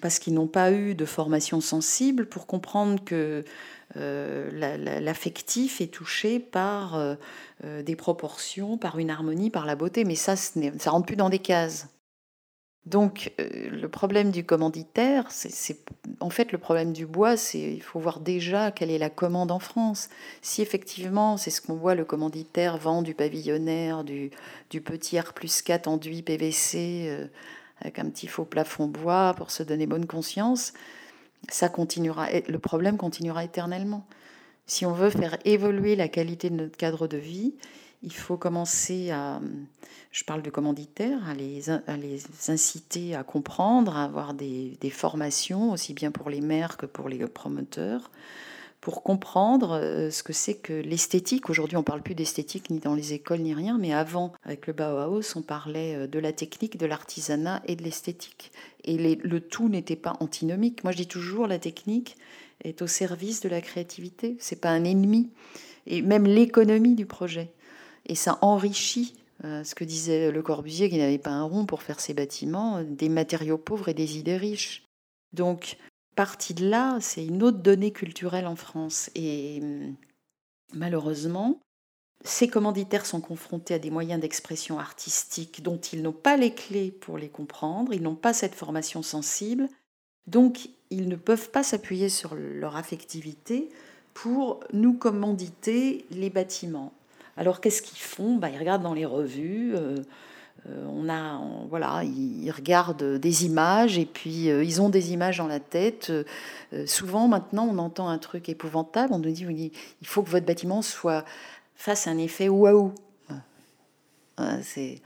parce 0.00 0.18
qu'ils 0.18 0.34
n'ont 0.34 0.46
pas 0.46 0.72
eu 0.72 0.94
de 0.94 1.04
formation 1.04 1.60
sensible 1.60 2.26
pour 2.26 2.46
comprendre 2.46 3.02
que 3.04 3.44
euh, 3.96 4.50
l'affectif 5.00 5.80
est 5.80 5.92
touché 5.92 6.38
par 6.38 6.96
euh, 6.96 7.14
euh, 7.64 7.82
des 7.82 7.96
proportions, 7.96 8.78
par 8.78 8.98
une 8.98 9.10
harmonie, 9.10 9.50
par 9.50 9.66
la 9.66 9.76
beauté, 9.76 10.04
mais 10.04 10.14
ça, 10.14 10.36
ça 10.36 10.58
ne 10.58 10.70
rentre 10.88 11.06
plus 11.06 11.16
dans 11.16 11.30
des 11.30 11.38
cases. 11.38 11.88
Donc 12.84 13.32
le 13.38 13.86
problème 13.86 14.32
du 14.32 14.44
commanditaire, 14.44 15.26
c'est 15.30 15.76
en 16.18 16.30
fait 16.30 16.50
le 16.50 16.58
problème 16.58 16.92
du 16.92 17.06
bois, 17.06 17.36
c'est 17.36 17.60
il 17.60 17.80
faut 17.80 18.00
voir 18.00 18.18
déjà 18.18 18.72
quelle 18.72 18.90
est 18.90 18.98
la 18.98 19.08
commande 19.08 19.52
en 19.52 19.60
France. 19.60 20.08
Si 20.40 20.62
effectivement 20.62 21.36
c'est 21.36 21.50
ce 21.50 21.60
qu'on 21.60 21.76
voit, 21.76 21.94
le 21.94 22.04
commanditaire 22.04 22.78
vend 22.78 23.02
du 23.02 23.14
pavillonnaire, 23.14 24.02
du, 24.02 24.32
du 24.70 24.80
petit 24.80 25.20
R 25.20 25.32
plus 25.32 25.62
4 25.62 25.86
enduit 25.86 26.22
PVC 26.22 27.28
avec 27.82 27.98
un 27.98 28.08
petit 28.08 28.26
faux 28.26 28.44
plafond 28.44 28.86
bois 28.86 29.34
pour 29.36 29.50
se 29.50 29.62
donner 29.62 29.86
bonne 29.86 30.06
conscience, 30.06 30.72
ça 31.48 31.68
continuera, 31.68 32.28
le 32.30 32.58
problème 32.58 32.96
continuera 32.96 33.44
éternellement. 33.44 34.06
Si 34.66 34.86
on 34.86 34.92
veut 34.92 35.10
faire 35.10 35.36
évoluer 35.44 35.96
la 35.96 36.08
qualité 36.08 36.48
de 36.48 36.54
notre 36.54 36.76
cadre 36.76 37.08
de 37.08 37.16
vie, 37.16 37.54
il 38.02 38.12
faut 38.12 38.36
commencer 38.36 39.10
à, 39.10 39.40
je 40.10 40.24
parle 40.24 40.42
de 40.42 40.50
commanditaires, 40.50 41.28
à 41.28 41.34
les, 41.34 41.70
à 41.70 41.96
les 41.96 42.22
inciter 42.48 43.14
à 43.14 43.24
comprendre, 43.24 43.96
à 43.96 44.04
avoir 44.04 44.34
des, 44.34 44.76
des, 44.80 44.90
formations, 44.90 45.72
aussi 45.72 45.94
bien 45.94 46.10
pour 46.10 46.30
les 46.30 46.40
maires 46.40 46.76
que 46.76 46.86
pour 46.86 47.08
les 47.08 47.18
promoteurs, 47.26 48.10
pour 48.82 49.04
comprendre 49.04 49.78
euh, 49.80 50.10
ce 50.10 50.24
que 50.24 50.32
c'est 50.32 50.56
que 50.56 50.72
l'esthétique. 50.72 51.48
Aujourd'hui, 51.48 51.76
on 51.76 51.84
parle 51.84 52.02
plus 52.02 52.16
d'esthétique 52.16 52.68
ni 52.68 52.80
dans 52.80 52.96
les 52.96 53.12
écoles 53.12 53.38
ni 53.38 53.54
rien, 53.54 53.78
mais 53.78 53.94
avant, 53.94 54.32
avec 54.42 54.66
le 54.66 54.72
Bauhaus, 54.72 55.36
on 55.36 55.42
parlait 55.42 55.94
euh, 55.94 56.06
de 56.08 56.18
la 56.18 56.32
technique, 56.32 56.76
de 56.76 56.86
l'artisanat 56.86 57.62
et 57.66 57.76
de 57.76 57.84
l'esthétique. 57.84 58.50
Et 58.82 59.16
le 59.16 59.40
tout 59.40 59.68
n'était 59.68 59.96
pas 59.96 60.16
antinomique. 60.18 60.82
Moi, 60.82 60.92
je 60.92 60.96
dis 60.96 61.06
toujours, 61.06 61.46
la 61.46 61.60
technique 61.60 62.16
est 62.64 62.82
au 62.82 62.88
service 62.88 63.40
de 63.40 63.48
la 63.48 63.60
créativité. 63.60 64.36
C'est 64.40 64.60
pas 64.60 64.70
un 64.70 64.82
ennemi. 64.82 65.30
Et 65.86 66.02
même 66.02 66.26
l'économie 66.26 66.96
du 66.96 67.06
projet. 67.06 67.52
Et 68.06 68.16
ça 68.16 68.38
enrichit 68.40 69.14
euh, 69.44 69.62
ce 69.62 69.76
que 69.76 69.84
disait 69.84 70.32
Le 70.32 70.42
Corbusier, 70.42 70.90
qui 70.90 70.98
n'avait 70.98 71.18
pas 71.18 71.30
un 71.30 71.44
rond 71.44 71.66
pour 71.66 71.82
faire 71.82 72.00
ses 72.00 72.14
bâtiments, 72.14 72.82
des 72.82 73.08
matériaux 73.08 73.58
pauvres 73.58 73.90
et 73.90 73.94
des 73.94 74.18
idées 74.18 74.36
riches. 74.36 74.82
Donc, 75.32 75.78
partie 76.14 76.54
de 76.54 76.68
là, 76.68 76.98
c'est 77.00 77.24
une 77.24 77.42
autre 77.42 77.58
donnée 77.58 77.92
culturelle 77.92 78.46
en 78.46 78.56
France. 78.56 79.10
Et 79.14 79.60
hum, 79.62 79.94
malheureusement, 80.74 81.60
ces 82.24 82.48
commanditaires 82.48 83.06
sont 83.06 83.20
confrontés 83.20 83.74
à 83.74 83.78
des 83.78 83.90
moyens 83.90 84.20
d'expression 84.20 84.78
artistique 84.78 85.62
dont 85.62 85.78
ils 85.78 86.02
n'ont 86.02 86.12
pas 86.12 86.36
les 86.36 86.54
clés 86.54 86.90
pour 86.90 87.18
les 87.18 87.28
comprendre, 87.28 87.92
ils 87.92 88.02
n'ont 88.02 88.14
pas 88.14 88.32
cette 88.32 88.54
formation 88.54 89.02
sensible, 89.02 89.68
donc 90.26 90.68
ils 90.90 91.08
ne 91.08 91.16
peuvent 91.16 91.50
pas 91.50 91.64
s'appuyer 91.64 92.08
sur 92.08 92.34
leur 92.34 92.76
affectivité 92.76 93.70
pour 94.14 94.60
nous 94.72 94.92
commanditer 94.94 96.04
les 96.10 96.30
bâtiments. 96.30 96.92
Alors 97.36 97.60
qu'est-ce 97.60 97.82
qu'ils 97.82 97.98
font? 97.98 98.36
Bah, 98.36 98.50
Ils 98.50 98.58
regardent 98.58 98.82
dans 98.82 98.94
les 98.94 99.06
revues. 99.06 99.74
Euh, 99.74 99.96
on 100.68 101.08
a, 101.08 101.40
voilà, 101.68 102.02
ils, 102.04 102.50
regardent 102.50 103.18
des 103.18 103.44
images 103.46 103.98
et 103.98 104.06
puis 104.06 104.48
euh, 104.48 104.62
ils 104.62 104.80
ont 104.80 104.88
des 104.88 105.12
images 105.12 105.38
dans 105.38 105.48
la 105.48 105.60
tête. 105.60 106.10
Euh, 106.10 106.86
souvent, 106.86 107.26
maintenant, 107.26 107.66
on 107.68 107.78
entend 107.78 108.08
un 108.08 108.18
truc 108.18 108.48
épouvantable. 108.48 109.12
On 109.12 109.18
nous 109.18 109.30
dit, 109.30 109.72
il 110.00 110.06
faut 110.06 110.22
que 110.22 110.30
votre 110.30 110.46
bâtiment 110.46 110.82
soit 110.82 111.24
fasse 111.74 112.06
un 112.06 112.18
effet 112.18 112.48
waouh. 112.48 112.94
C'est 114.62 115.00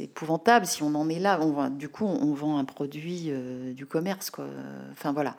épouvantable 0.00 0.66
si 0.66 0.82
on 0.82 0.94
en 0.94 1.08
est 1.08 1.20
là. 1.20 1.38
On, 1.40 1.68
du 1.68 1.88
coup, 1.88 2.06
on 2.06 2.32
vend 2.32 2.58
un 2.58 2.64
produit 2.64 3.30
du 3.74 3.86
commerce. 3.86 4.30
Quoi. 4.30 4.46
Enfin 4.90 5.12
voilà. 5.12 5.36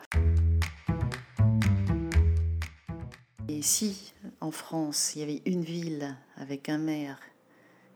Et 3.48 3.60
si 3.60 4.14
en 4.40 4.50
France, 4.50 5.12
il 5.14 5.20
y 5.20 5.22
avait 5.22 5.42
une 5.46 5.62
ville 5.62 6.16
avec 6.36 6.68
un 6.68 6.78
maire 6.78 7.18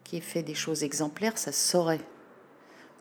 qui 0.09 0.17
ait 0.17 0.21
fait 0.21 0.43
des 0.43 0.55
choses 0.55 0.85
exemplaires, 0.85 1.37
ça 1.37 1.53
se 1.53 1.71
saurait. 1.71 2.01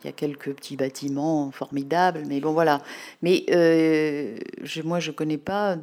Il 0.04 0.08
y 0.08 0.10
a 0.10 0.12
quelques 0.12 0.54
petits 0.54 0.76
bâtiments 0.76 1.52
formidables, 1.52 2.24
mais 2.28 2.42
bon 2.42 2.52
voilà. 2.52 2.84
Mais 3.22 3.46
euh, 3.50 4.38
je, 4.62 4.82
moi, 4.82 5.00
je 5.00 5.12
connais 5.12 5.38
pas 5.38 5.78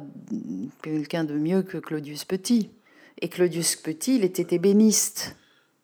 quelqu'un 0.83 1.23
de 1.23 1.33
mieux 1.33 1.63
que 1.63 1.79
Claudius 1.79 2.25
Petit. 2.25 2.69
Et 3.21 3.27
Claudius 3.27 3.75
Petit, 3.75 4.17
il 4.17 4.23
était 4.23 4.55
ébéniste. 4.55 5.35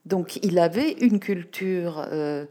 Donc 0.05 0.37
il 0.43 0.59
avait 0.59 0.91
une 0.91 1.19
culture 1.19 2.05
euh, 2.11 2.45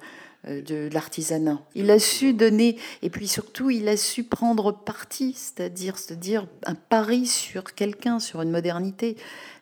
de, 0.48 0.88
l'artisanat. 0.92 1.60
Il 1.74 1.90
a 1.90 1.98
su 1.98 2.32
donner, 2.32 2.76
et 3.02 3.10
puis 3.10 3.28
surtout, 3.28 3.70
il 3.70 3.88
a 3.88 3.96
su 3.96 4.24
prendre 4.24 4.72
parti, 4.72 5.34
c'est-à-dire 5.36 5.96
dire 6.16 6.46
un 6.64 6.74
pari 6.74 7.26
sur 7.26 7.74
quelqu'un, 7.74 8.20
sur 8.20 8.40
une 8.42 8.50
modernité. 8.50 9.16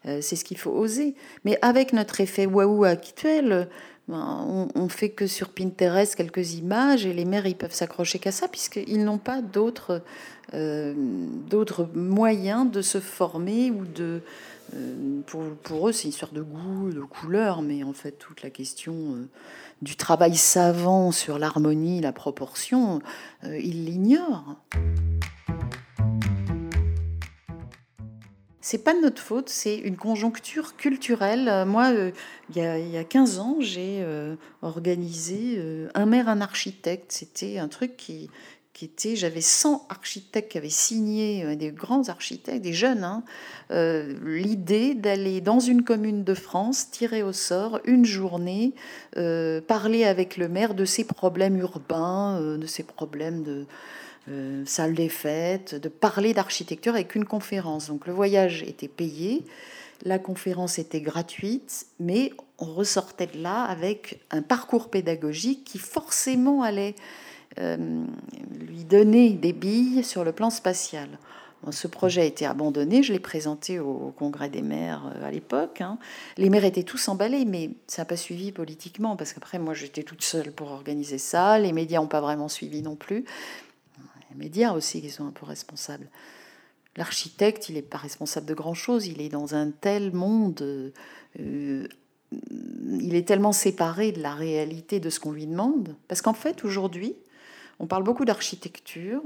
Euh, 0.07 0.21
c'est 0.21 0.37
ce 0.37 0.45
qu'il 0.45 0.59
faut 0.59 0.71
oser. 0.71 1.15
Mais 1.45 1.59
avec 1.63 1.93
notre 1.93 2.21
effet 2.21 2.47
waouh 2.47 2.85
actuel, 2.85 3.69
ben, 4.09 4.71
on, 4.75 4.89
fait 4.89 5.11
que 5.11 5.27
sur 5.27 5.51
Pinterest 5.51 6.15
quelques 6.15 6.55
images 6.55 7.05
et 7.05 7.13
les 7.13 7.27
mères 7.27 7.47
ils 7.47 7.55
peuvent 7.55 7.75
s'accrocher 7.75 8.19
qu'à 8.19 8.33
ça 8.33 8.49
puisqu'ils 8.49 9.05
n'ont 9.05 9.19
pas 9.19 9.43
d'autres 9.43 10.01
euh, 10.55 10.95
d'autres 10.97 11.87
moyens 11.95 12.71
de 12.71 12.81
se 12.81 13.01
former 13.01 13.71
ou 13.71 13.85
de 13.85 14.23
pour, 15.27 15.43
pour, 15.63 15.89
eux 15.89 15.93
c'est 15.93 16.05
une 16.05 16.11
histoire 16.11 16.33
de 16.33 16.43
goût 16.43 16.91
de 16.91 17.01
couleur 17.01 17.63
mais 17.63 17.83
en 17.83 17.93
fait 17.93 18.13
toute 18.13 18.43
la 18.43 18.51
question 18.51 19.29
du 19.83 19.97
travail 19.97 20.37
savant 20.37 21.13
sur 21.13 21.39
l'harmonie, 21.39 22.01
la 22.01 22.13
proportion, 22.13 23.01
euh, 23.45 23.59
il 23.59 23.85
l'ignore. 23.85 24.57
C'est 28.61 28.85
pas 28.85 28.93
de 28.93 29.01
notre 29.01 29.23
faute, 29.23 29.49
c'est 29.49 29.79
une 29.79 29.97
conjoncture 29.97 30.77
culturelle. 30.77 31.49
Euh, 31.49 31.65
moi, 31.65 31.91
euh, 31.93 32.11
il, 32.55 32.61
y 32.61 32.99
a, 32.99 33.05
15 33.05 33.39
ans, 33.39 33.57
j'ai 33.61 34.05
organisé 34.63 35.63
un 35.95 36.07
maire, 36.07 36.29
un 36.29 36.41
architecte. 36.41 37.13
C'était 37.13 37.59
un 37.59 37.69
truc 37.69 37.97
qui, 37.97 38.31
j'avais 39.15 39.41
100 39.41 39.87
architectes 39.89 40.53
qui 40.53 40.59
avaient 40.59 40.69
signé, 40.69 41.45
euh, 41.45 41.57
des 41.57 41.71
grands 41.71 42.09
architectes, 42.09 42.63
des 42.63 42.73
jeunes, 42.73 43.05
hein, 43.05 43.23
euh, 43.71 44.15
l'idée 44.25 44.95
d'aller 44.95 45.41
dans 45.41 45.61
une 45.61 45.83
commune 45.83 46.25
de 46.25 46.35
France, 46.35 46.91
tirer 46.91 47.23
au 47.23 47.33
sort 47.33 47.81
une 47.85 48.05
journée, 48.05 48.73
euh, 49.17 49.61
parler 49.61 50.05
avec 50.05 50.37
le 50.37 50.49
maire 50.49 50.75
de 50.75 50.85
ses 50.85 51.05
problèmes 51.05 51.59
urbains, 51.59 52.41
de 52.41 52.67
ses 52.67 52.83
problèmes 52.83 53.43
de 53.43 53.67
salle 54.67 54.93
des 54.93 55.09
fêtes, 55.09 55.75
de 55.75 55.89
parler 55.89 56.35
d'architecture 56.35 56.95
avec 56.95 57.15
une 57.15 57.25
conférence. 57.25 57.89
Donc 57.89 58.07
le 58.07 58.13
voyage 58.13 58.63
était 58.63 58.89
payé, 58.89 59.43
la 60.05 60.19
conférence 60.19 60.79
était 60.79 61.01
gratuite, 61.01 61.87
mais 61.99 62.33
on 62.59 62.67
ressortait 62.67 63.27
de 63.27 63.43
là 63.43 63.65
avec 63.65 64.21
un 64.31 64.43
parcours 64.43 64.91
pédagogique 64.91 65.65
qui 65.65 65.79
forcément 65.79 66.63
allait 66.63 66.95
euh, 67.61 68.05
lui 68.61 68.85
donner 68.85 69.31
des 69.31 69.53
billes 69.53 70.05
sur 70.05 70.25
le 70.25 70.33
plan 70.33 70.51
spatial. 70.51 71.09
ce 71.71 71.89
projet 71.89 72.23
a 72.23 72.25
été 72.25 72.47
abandonné, 72.47 73.03
je 73.03 73.13
l'ai 73.13 73.19
présenté 73.19 73.81
au, 73.81 74.13
congrès 74.17 74.49
des 74.49 74.63
maires 74.63 75.13
euh, 75.15 75.27
à 75.27 75.31
l'époque. 75.31 75.81
Hein. 75.81 75.99
Les 76.37 76.51
maires 76.51 76.65
étaient 76.65 76.85
tous 76.85 77.09
emballés, 77.09 77.45
mais 77.45 77.71
ça 77.87 78.03
n'a 78.03 78.07
pas 78.07 78.17
suivi 78.17 78.53
politiquement, 78.53 79.17
parce 79.17 79.33
qu'après, 79.33 79.59
moi, 79.59 79.75
j'étais 79.75 80.03
toute 80.03 80.23
seule 80.23 80.53
pour 80.53 80.71
organiser 80.71 81.19
ça. 81.19 81.59
Les 81.59 81.73
médias 81.73 82.01
n'ont 82.01 82.07
pas 82.07 82.21
vraiment 82.21 82.49
suivi 82.49 82.83
non 82.83 82.97
plus. 82.97 83.25
Les 84.31 84.37
médias 84.37 84.73
aussi, 84.73 85.01
ils 85.03 85.11
sont 85.11 85.27
un 85.27 85.33
peu 85.33 85.47
responsables. 85.47 86.09
L'architecte, 86.97 87.69
il 87.69 87.77
n'est 87.77 87.83
pas 87.83 87.99
responsable 87.99 88.47
de 88.47 88.55
grand-chose, 88.55 89.07
il 89.07 89.23
est 89.23 89.29
dans 89.29 89.55
un 89.55 89.71
tel 89.71 90.13
monde, 90.13 90.93
euh, 91.39 91.87
il 92.31 93.15
est 93.15 93.27
tellement 93.27 93.53
séparé 93.53 94.13
de 94.13 94.21
la 94.21 94.35
réalité 94.35 94.99
de 94.99 95.09
ce 95.09 95.21
qu'on 95.21 95.33
lui 95.33 95.47
demande. 95.47 95.95
Parce 96.09 96.23
qu'en 96.23 96.35
fait, 96.35 96.65
aujourd'hui, 96.65 97.15
on 97.81 97.87
parle 97.87 98.03
beaucoup 98.03 98.25
d'architecture, 98.25 99.23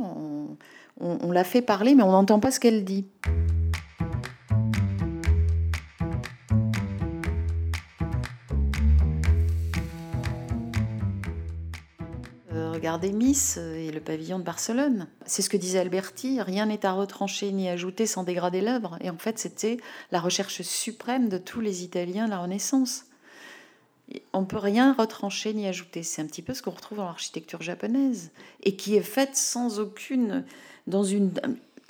on, 1.01 1.33
la 1.33 1.45
fait 1.45 1.63
parler, 1.63 1.95
mais 1.95 2.03
on 2.03 2.13
n'entend 2.13 2.39
pas 2.39 2.51
ce 2.51 2.61
qu'elle 2.61 2.85
dit. 2.85 3.07
Euh, 12.53 12.73
regardez 12.73 13.11
Miss 13.11 13.57
et 13.57 13.91
le 13.91 14.01
pavillon 14.01 14.39
de 14.39 14.45
Barcelone. 14.45 15.09
C'est 15.25 15.41
ce 15.41 15.49
que 15.49 15.57
disait 15.57 15.79
Alberti, 15.79 16.43
rien 16.43 16.67
n'est 16.67 16.85
à 16.85 16.93
retrancher 16.93 17.51
ni 17.53 17.71
ajouter 17.71 18.05
sans 18.05 18.23
dégrader 18.23 18.61
l'œuvre. 18.61 18.99
Et 19.01 19.09
en 19.09 19.17
fait, 19.17 19.39
c'était 19.39 19.79
la 20.11 20.21
recherche 20.21 20.61
suprême 20.61 21.31
de 21.31 21.39
tous 21.39 21.61
les 21.61 21.85
Italiens 21.85 22.27
de 22.27 22.31
la 22.31 22.39
Renaissance 22.39 23.07
on 24.33 24.45
peut 24.45 24.59
rien 24.59 24.93
retrancher 24.93 25.55
ni 25.55 25.67
ajouter. 25.67 26.03
C'est 26.03 26.23
un 26.23 26.27
petit 26.27 26.43
peu 26.43 26.55
ce 26.55 26.63
qu'on 26.63 26.71
retrouve 26.71 26.99
dans 26.99 27.05
l'architecture 27.05 27.63
japonaise 27.63 28.31
et 28.63 28.77
qui 28.77 28.97
est 28.97 29.03
faite 29.03 29.37
sans 29.37 29.79
aucune 29.79 30.45
dans 30.87 31.05
une 31.05 31.33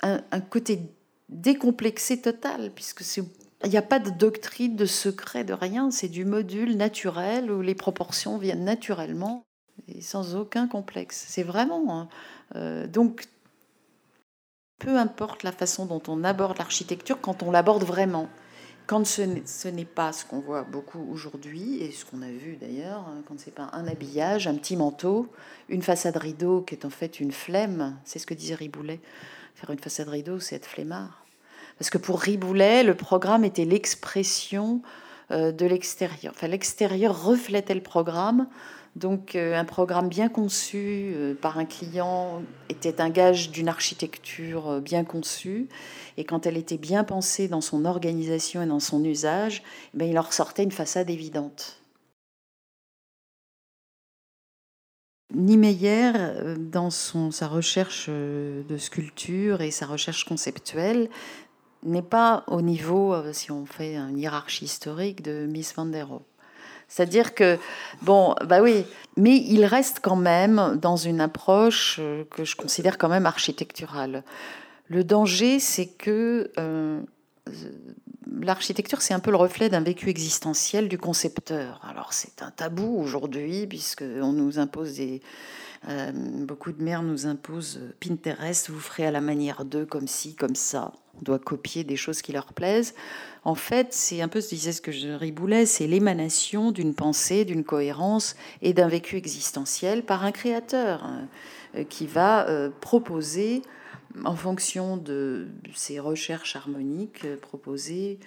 un, 0.01 0.41
côté 0.41 0.81
décomplexé 1.29 2.21
total 2.21 2.71
puisque 2.75 3.03
c'est 3.03 3.23
il 3.65 3.69
n'y 3.69 3.77
a 3.77 3.81
pas 3.81 3.99
de 3.99 4.09
doctrine, 4.09 4.75
de 4.75 4.85
secret, 4.85 5.45
de 5.45 5.53
rien. 5.53 5.89
C'est 5.89 6.09
du 6.09 6.25
module 6.25 6.75
naturel 6.75 7.49
où 7.49 7.61
les 7.61 7.75
proportions 7.75 8.37
viennent 8.37 8.65
naturellement 8.65 9.45
et 9.87 10.01
sans 10.01 10.35
aucun 10.35 10.67
complexe. 10.67 11.25
C'est 11.29 11.43
vraiment. 11.43 11.97
Hein, 11.97 12.09
euh, 12.55 12.87
donc, 12.87 13.25
peu 14.79 14.97
importe 14.97 15.43
la 15.43 15.53
façon 15.53 15.85
dont 15.85 16.01
on 16.07 16.25
aborde 16.25 16.57
l'architecture 16.57 17.21
quand 17.21 17.41
on 17.41 17.51
l'aborde 17.51 17.83
vraiment. 17.83 18.27
Quand 18.85 19.05
ce 19.05 19.67
n'est 19.69 19.85
pas 19.85 20.11
ce 20.11 20.25
qu'on 20.25 20.39
voit 20.39 20.63
beaucoup 20.63 21.07
aujourd'hui, 21.11 21.81
et 21.81 21.91
ce 21.91 22.03
qu'on 22.03 22.21
a 22.21 22.29
vu 22.29 22.57
d'ailleurs, 22.59 23.05
hein, 23.07 23.21
quand 23.27 23.39
c'est 23.39 23.55
pas 23.55 23.69
un 23.71 23.87
habillage, 23.87 24.45
un 24.47 24.55
petit 24.55 24.75
manteau, 24.75 25.27
une 25.69 25.81
façade 25.81 26.17
rideau 26.17 26.61
qui 26.61 26.75
est 26.75 26.85
en 26.85 26.89
fait 26.89 27.21
une 27.21 27.31
flemme, 27.31 27.97
c'est 28.03 28.19
ce 28.19 28.27
que 28.27 28.33
disait 28.33 28.55
Riboulet. 28.55 28.99
Faire 29.55 29.69
une 29.69 29.79
façade 29.79 30.09
rideau, 30.09 30.39
c'est 30.39 30.57
être 30.57 30.65
flemmard. 30.65 31.25
Parce 31.79 31.89
que 31.89 31.97
pour 31.97 32.19
Riboulet, 32.19 32.83
le 32.83 32.95
programme 32.95 33.45
était 33.45 33.65
l'expression 33.65 34.81
euh, 35.31 35.53
de 35.53 35.65
l'extérieur. 35.65 36.33
Enfin, 36.35 36.47
l'extérieur 36.47 37.23
reflétait 37.23 37.75
le 37.75 37.81
programme 37.81 38.47
donc 38.95 39.35
euh, 39.35 39.55
un 39.55 39.65
programme 39.65 40.07
bien 40.07 40.29
conçu 40.29 41.13
euh, 41.15 41.33
par 41.33 41.57
un 41.57 41.65
client 41.65 42.43
était 42.69 43.01
un 43.01 43.09
gage 43.09 43.49
d'une 43.49 43.67
architecture 43.67 44.69
euh, 44.69 44.79
bien 44.81 45.03
conçue. 45.03 45.67
Et 46.17 46.23
quand 46.23 46.45
elle 46.45 46.57
était 46.57 46.77
bien 46.77 47.03
pensée 47.03 47.47
dans 47.47 47.61
son 47.61 47.85
organisation 47.85 48.61
et 48.61 48.67
dans 48.67 48.79
son 48.79 49.03
usage, 49.03 49.63
eh 49.99 50.07
il 50.07 50.19
en 50.19 50.21
ressortait 50.21 50.63
une 50.63 50.71
façade 50.71 51.09
évidente. 51.09 51.79
Niemeyer, 55.33 56.11
dans 56.59 56.91
son, 56.91 57.31
sa 57.31 57.47
recherche 57.47 58.07
de 58.07 58.77
sculpture 58.77 59.61
et 59.61 59.71
sa 59.71 59.87
recherche 59.87 60.25
conceptuelle, 60.25 61.09
n'est 61.81 62.03
pas 62.03 62.43
au 62.45 62.61
niveau, 62.61 63.15
si 63.33 63.49
on 63.49 63.65
fait 63.65 63.95
une 63.95 64.19
hiérarchie 64.19 64.65
historique, 64.65 65.23
de 65.23 65.47
Miss 65.47 65.73
van 65.73 65.87
der 65.87 66.07
Rohe. 66.07 66.32
C'est-à-dire 66.93 67.33
que, 67.33 67.57
bon, 68.03 68.35
bah 68.45 68.61
oui, 68.61 68.85
mais 69.17 69.37
il 69.37 69.65
reste 69.65 69.99
quand 69.99 70.15
même 70.15 70.77
dans 70.79 70.95
une 70.95 71.21
approche 71.21 71.97
euh, 71.99 72.23
que 72.29 72.43
je 72.43 72.55
considère 72.55 72.99
quand 72.99 73.09
même 73.09 73.25
architecturale. 73.25 74.23
Le 74.89 75.03
danger, 75.03 75.59
c'est 75.59 75.87
que 75.87 76.51
euh, 76.59 77.01
l'architecture, 78.39 79.01
c'est 79.01 79.15
un 79.15 79.19
peu 79.19 79.31
le 79.31 79.37
reflet 79.37 79.69
d'un 79.69 79.81
vécu 79.81 80.09
existentiel 80.09 80.87
du 80.87 80.99
concepteur. 80.99 81.81
Alors 81.89 82.13
c'est 82.13 82.43
un 82.43 82.51
tabou 82.51 82.99
aujourd'hui, 82.99 83.65
des... 83.65 85.21
Euh, 85.89 86.11
beaucoup 86.13 86.71
de 86.71 86.83
mères 86.83 87.01
nous 87.01 87.25
imposent 87.25 87.81
Pinterest, 87.99 88.69
vous 88.69 88.79
ferez 88.79 89.07
à 89.07 89.11
la 89.11 89.19
manière 89.19 89.65
d'eux, 89.65 89.87
comme 89.87 90.07
ci, 90.07 90.35
comme 90.35 90.55
ça. 90.55 90.93
On 91.19 91.21
doit 91.21 91.39
copier 91.39 91.83
des 91.83 91.95
choses 91.95 92.21
qui 92.21 92.31
leur 92.31 92.53
plaisent. 92.53 92.95
En 93.45 93.55
fait, 93.55 93.93
c'est 93.93 94.21
un 94.21 94.27
peu 94.27 94.41
ce 94.41 94.55
ce 94.55 94.81
que 94.81 94.91
je 94.91 95.09
riboulais, 95.09 95.65
c'est 95.65 95.85
l'émanation 95.85 96.71
d'une 96.71 96.95
pensée, 96.95 97.45
d'une 97.45 97.63
cohérence 97.63 98.35
et 98.61 98.73
d'un 98.73 98.87
vécu 98.87 99.17
existentiel 99.17 100.03
par 100.03 100.23
un 100.23 100.31
créateur 100.31 101.03
hein, 101.03 101.27
euh, 101.75 101.83
qui 101.83 102.07
va 102.07 102.47
euh, 102.47 102.69
proposer, 102.81 103.61
en 104.25 104.35
fonction 104.35 104.95
de 104.95 105.47
ses 105.75 105.99
recherches 105.99 106.55
harmoniques, 106.55 107.25
euh, 107.25 107.35
proposer 107.35 108.19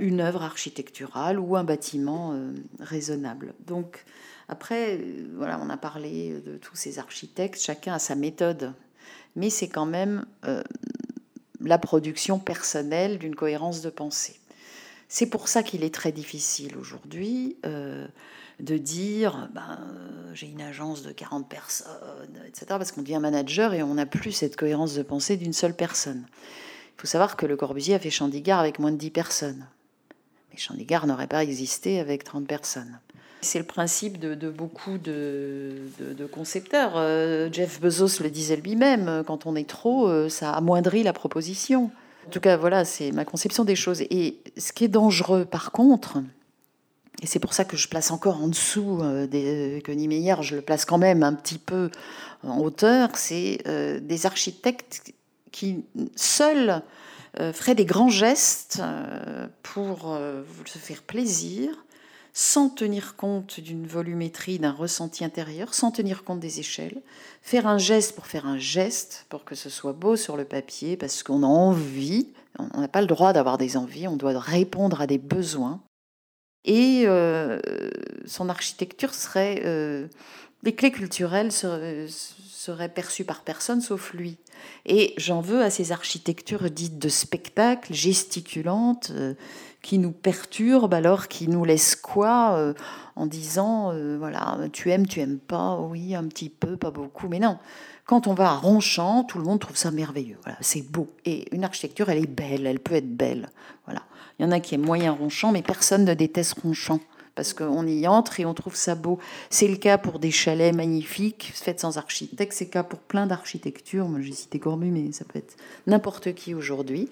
une 0.00 0.20
œuvre 0.20 0.42
architecturale 0.42 1.38
ou 1.38 1.56
un 1.56 1.64
bâtiment 1.64 2.34
raisonnable. 2.80 3.52
Donc, 3.66 4.02
après, 4.48 4.98
voilà, 5.36 5.60
on 5.62 5.68
a 5.68 5.76
parlé 5.76 6.40
de 6.40 6.56
tous 6.56 6.74
ces 6.74 6.98
architectes, 6.98 7.60
chacun 7.60 7.92
a 7.92 7.98
sa 7.98 8.14
méthode, 8.14 8.72
mais 9.36 9.50
c'est 9.50 9.68
quand 9.68 9.84
même 9.84 10.24
la 11.68 11.78
production 11.78 12.38
personnelle 12.38 13.18
d'une 13.18 13.34
cohérence 13.34 13.80
de 13.82 13.90
pensée. 13.90 14.38
C'est 15.08 15.26
pour 15.26 15.48
ça 15.48 15.62
qu'il 15.62 15.84
est 15.84 15.94
très 15.94 16.12
difficile 16.12 16.76
aujourd'hui 16.76 17.56
euh, 17.66 18.06
de 18.60 18.76
dire 18.78 19.48
ben, 19.54 19.78
j'ai 20.32 20.46
une 20.46 20.62
agence 20.62 21.02
de 21.02 21.12
40 21.12 21.48
personnes, 21.48 22.40
etc. 22.46 22.66
Parce 22.68 22.92
qu'on 22.92 23.02
devient 23.02 23.20
manager 23.20 23.74
et 23.74 23.82
on 23.82 23.94
n'a 23.94 24.06
plus 24.06 24.32
cette 24.32 24.56
cohérence 24.56 24.94
de 24.94 25.02
pensée 25.02 25.36
d'une 25.36 25.52
seule 25.52 25.74
personne. 25.74 26.26
Il 26.96 27.00
faut 27.00 27.06
savoir 27.06 27.36
que 27.36 27.46
Le 27.46 27.56
Corbusier 27.56 27.94
a 27.94 27.98
fait 27.98 28.10
Chandigarh 28.10 28.60
avec 28.60 28.78
moins 28.78 28.92
de 28.92 28.96
10 28.96 29.10
personnes. 29.10 29.66
Mais 30.50 30.58
Chandigarh 30.58 31.06
n'aurait 31.06 31.26
pas 31.26 31.42
existé 31.42 32.00
avec 32.00 32.24
30 32.24 32.46
personnes. 32.46 32.98
C'est 33.44 33.58
le 33.58 33.66
principe 33.66 34.18
de, 34.18 34.50
beaucoup 34.50 34.96
de, 34.98 35.76
concepteurs. 36.32 36.92
Euh, 36.96 37.48
Jeff 37.52 37.80
Bezos 37.80 38.22
le 38.22 38.30
disait 38.30 38.56
lui-même, 38.56 39.22
quand 39.26 39.46
on 39.46 39.54
est 39.54 39.68
trop, 39.68 40.08
euh, 40.08 40.28
ça 40.28 40.52
amoindrit 40.52 41.02
la 41.02 41.12
proposition. 41.12 41.90
En 42.26 42.30
tout 42.30 42.40
cas, 42.40 42.56
voilà, 42.56 42.86
c'est 42.86 43.12
ma 43.12 43.26
conception 43.26 43.64
des 43.64 43.76
choses. 43.76 44.00
Et 44.00 44.38
ce 44.56 44.72
qui 44.72 44.84
est 44.84 44.88
dangereux, 44.88 45.44
par 45.44 45.72
contre, 45.72 46.18
et 47.22 47.26
c'est 47.26 47.38
pour 47.38 47.52
ça 47.52 47.64
que 47.64 47.76
je 47.76 47.86
place 47.86 48.10
encore 48.10 48.42
en 48.42 48.48
dessous 48.48 49.00
euh, 49.02 49.26
des, 49.26 49.82
que 49.84 49.92
Niemeyer, 49.92 50.36
je 50.40 50.56
le 50.56 50.62
place 50.62 50.86
quand 50.86 50.98
même 50.98 51.22
un 51.22 51.34
petit 51.34 51.58
peu 51.58 51.90
en 52.42 52.58
hauteur, 52.60 53.10
c'est 53.14 53.58
des 54.02 54.26
architectes 54.26 55.12
qui 55.50 55.84
seuls 56.14 56.82
feraient 57.38 57.74
des 57.74 57.86
grands 57.86 58.10
gestes 58.10 58.82
pour 59.62 60.18
se 60.66 60.78
faire 60.78 61.02
plaisir, 61.02 61.83
sans 62.36 62.68
tenir 62.68 63.14
compte 63.14 63.60
d'une 63.60 63.86
volumétrie, 63.86 64.58
d'un 64.58 64.72
ressenti 64.72 65.24
intérieur, 65.24 65.72
sans 65.72 65.92
tenir 65.92 66.24
compte 66.24 66.40
des 66.40 66.58
échelles, 66.58 67.00
faire 67.40 67.66
un 67.68 67.78
geste 67.78 68.16
pour 68.16 68.26
faire 68.26 68.46
un 68.46 68.58
geste, 68.58 69.24
pour 69.28 69.44
que 69.44 69.54
ce 69.54 69.70
soit 69.70 69.92
beau 69.92 70.16
sur 70.16 70.36
le 70.36 70.44
papier, 70.44 70.96
parce 70.96 71.22
qu'on 71.22 71.44
a 71.44 71.46
envie, 71.46 72.26
on 72.58 72.80
n'a 72.80 72.88
pas 72.88 73.00
le 73.00 73.06
droit 73.06 73.32
d'avoir 73.32 73.56
des 73.56 73.76
envies, 73.76 74.08
on 74.08 74.16
doit 74.16 74.38
répondre 74.38 75.00
à 75.00 75.06
des 75.06 75.18
besoins. 75.18 75.80
Et 76.64 77.04
euh, 77.06 77.60
son 78.26 78.48
architecture 78.48 79.14
serait... 79.14 79.62
Euh, 79.64 80.08
les 80.64 80.74
clés 80.74 80.90
culturelles 80.90 81.52
serait 82.64 82.88
perçu 82.88 83.24
par 83.24 83.42
personne 83.42 83.82
sauf 83.82 84.14
lui. 84.14 84.38
Et 84.86 85.12
j'en 85.18 85.42
veux 85.42 85.62
à 85.62 85.68
ces 85.68 85.92
architectures 85.92 86.70
dites 86.70 86.98
de 86.98 87.10
spectacle, 87.10 87.92
gesticulantes, 87.92 89.10
euh, 89.14 89.34
qui 89.82 89.98
nous 89.98 90.12
perturbent 90.12 90.94
alors 90.94 91.28
qui 91.28 91.46
nous 91.46 91.64
laissent 91.66 91.94
quoi 91.94 92.54
euh, 92.56 92.72
en 93.16 93.26
disant 93.26 93.92
euh, 93.92 94.16
voilà, 94.18 94.56
tu 94.72 94.90
aimes, 94.90 95.06
tu 95.06 95.20
aimes 95.20 95.38
pas, 95.38 95.78
oui, 95.78 96.14
un 96.14 96.24
petit 96.24 96.48
peu, 96.48 96.78
pas 96.78 96.90
beaucoup, 96.90 97.28
mais 97.28 97.38
non. 97.38 97.58
Quand 98.06 98.26
on 98.26 98.34
va 98.34 98.50
à 98.50 98.54
Ronchamp, 98.54 99.24
tout 99.24 99.38
le 99.38 99.44
monde 99.44 99.60
trouve 99.60 99.76
ça 99.76 99.90
merveilleux. 99.90 100.38
Voilà, 100.44 100.56
c'est 100.62 100.90
beau. 100.90 101.08
Et 101.26 101.54
une 101.54 101.64
architecture, 101.64 102.08
elle 102.08 102.22
est 102.22 102.26
belle, 102.26 102.66
elle 102.66 102.80
peut 102.80 102.94
être 102.94 103.14
belle. 103.14 103.50
Voilà. 103.84 104.02
Il 104.38 104.44
y 104.44 104.48
en 104.48 104.52
a 104.52 104.60
qui 104.60 104.74
aiment 104.74 104.86
moyen 104.86 105.12
Ronchamp, 105.12 105.52
mais 105.52 105.62
personne 105.62 106.04
ne 106.04 106.14
déteste 106.14 106.60
Ronchamp 106.62 107.00
parce 107.34 107.52
qu'on 107.52 107.86
y 107.86 108.06
entre 108.06 108.40
et 108.40 108.46
on 108.46 108.54
trouve 108.54 108.76
ça 108.76 108.94
beau. 108.94 109.18
C'est 109.50 109.68
le 109.68 109.76
cas 109.76 109.98
pour 109.98 110.18
des 110.18 110.30
chalets 110.30 110.74
magnifiques, 110.74 111.52
faits 111.54 111.80
sans 111.80 111.98
architecte, 111.98 112.52
c'est 112.52 112.66
le 112.66 112.70
cas 112.70 112.84
pour 112.84 113.00
plein 113.00 113.26
d'architectures. 113.26 114.08
Moi, 114.08 114.20
j'ai 114.20 114.32
cité 114.32 114.58
Corbu, 114.58 114.86
mais 114.86 115.12
ça 115.12 115.24
peut 115.24 115.38
être 115.38 115.56
n'importe 115.86 116.34
qui 116.34 116.54
aujourd'hui. 116.54 117.08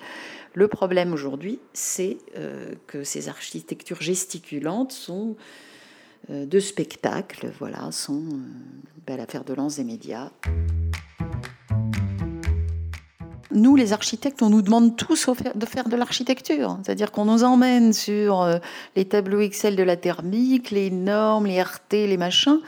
Le 0.55 0.69
problème 0.69 1.13
aujourd'hui, 1.13 1.59
c'est 1.73 2.19
euh, 2.37 2.75
que 2.87 3.05
ces 3.05 3.29
architectures 3.29 4.03
gesticulantes 4.03 4.93
sont 4.93 5.37
euh, 6.31 6.47
de 6.47 6.61
spectacle, 6.61 7.51
voilà, 7.59 7.91
sont 7.91 8.23
euh, 8.23 8.39
ben, 9.07 9.17
l'affaire 9.17 9.45
de 9.45 9.55
lance 9.55 9.77
des 9.77 9.85
médias 9.85 10.31
nous, 13.55 13.77
les 13.77 13.93
architectes, 13.93 14.43
on 14.43 14.51
nous 14.51 14.63
demande 14.63 14.97
tous 14.97 15.29
de 15.55 15.67
faire 15.67 15.89
de 15.89 15.97
l'architecture. 15.97 16.79
C'est-à-dire 16.83 17.13
qu'on 17.13 17.25
nous 17.25 17.45
emmène 17.45 17.93
sur 17.93 18.43
euh, 18.43 18.59
les 18.97 19.05
tableaux 19.05 19.41
Excel 19.41 19.77
de 19.77 19.83
la 19.83 19.97
thermique, 19.97 20.71
les 20.71 20.91
normes, 20.91 21.47
les 21.47 21.63
RT, 21.63 21.93
les 21.93 22.17
machins. 22.17 22.61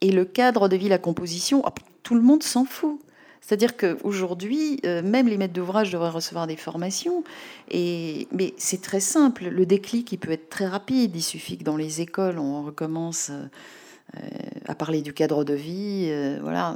Et 0.00 0.12
le 0.12 0.24
cadre 0.24 0.68
de 0.68 0.76
vie, 0.76 0.88
la 0.88 0.98
composition, 0.98 1.62
tout 2.02 2.14
le 2.14 2.20
monde 2.20 2.42
s'en 2.42 2.64
fout. 2.64 3.00
C'est-à-dire 3.40 3.76
qu'aujourd'hui, 3.76 4.80
euh, 4.84 5.02
même 5.02 5.26
les 5.26 5.38
maîtres 5.38 5.54
d'ouvrage 5.54 5.90
devraient 5.90 6.10
recevoir 6.10 6.46
des 6.46 6.56
formations. 6.56 7.24
Et, 7.70 8.28
mais 8.32 8.54
c'est 8.58 8.82
très 8.82 9.00
simple. 9.00 9.48
Le 9.48 9.66
déclic, 9.66 10.12
il 10.12 10.18
peut 10.18 10.32
être 10.32 10.50
très 10.50 10.66
rapide. 10.66 11.16
Il 11.16 11.22
suffit 11.22 11.58
que 11.58 11.64
dans 11.64 11.76
les 11.76 12.00
écoles, 12.00 12.38
on 12.38 12.62
recommence 12.62 13.30
euh, 13.30 14.28
à 14.66 14.74
parler 14.74 15.02
du 15.02 15.12
cadre 15.12 15.44
de 15.44 15.54
vie. 15.54 16.12
voilà 16.42 16.74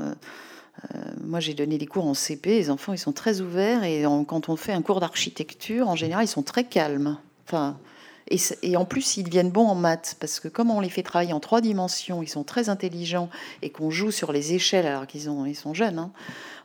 moi, 1.23 1.41
j'ai 1.41 1.55
donné 1.55 1.79
des 1.79 1.87
cours 1.87 2.07
en 2.07 2.15
CP. 2.15 2.51
Les 2.51 2.71
enfants, 2.71 2.93
ils 2.93 2.99
sont 2.99 3.13
très 3.13 3.41
ouverts. 3.41 3.85
Et 3.85 4.05
quand 4.27 4.49
on 4.49 4.57
fait 4.57 4.73
un 4.73 4.83
cours 4.83 5.01
d'architecture, 5.01 5.89
en 5.89 5.97
général, 5.97 6.25
ils 6.25 6.29
sont 6.29 6.43
très 6.43 6.65
calmes. 6.65 7.19
Enfin, 7.47 7.79
et, 8.29 8.77
en 8.77 8.85
plus, 8.85 9.17
ils 9.17 9.25
deviennent 9.25 9.51
bons 9.51 9.67
en 9.67 9.75
maths, 9.75 10.17
parce 10.21 10.41
que 10.41 10.49
comme 10.49 10.71
on 10.71 10.81
les 10.81 10.89
fait 10.89 11.03
travailler 11.03 11.33
en 11.33 11.41
trois 11.41 11.61
dimensions, 11.61 12.23
ils 12.23 12.29
sont 12.29 12.45
très 12.45 12.69
intelligents, 12.69 13.29
et 13.63 13.71
qu'on 13.71 13.91
joue 13.91 14.11
sur 14.11 14.33
les 14.33 14.55
échelles 14.55 14.87
alors 14.87 15.07
qu'ils 15.07 15.29
ils 15.47 15.57
sont 15.57 15.75
jeunes. 15.75 15.99
Hein. 15.99 16.13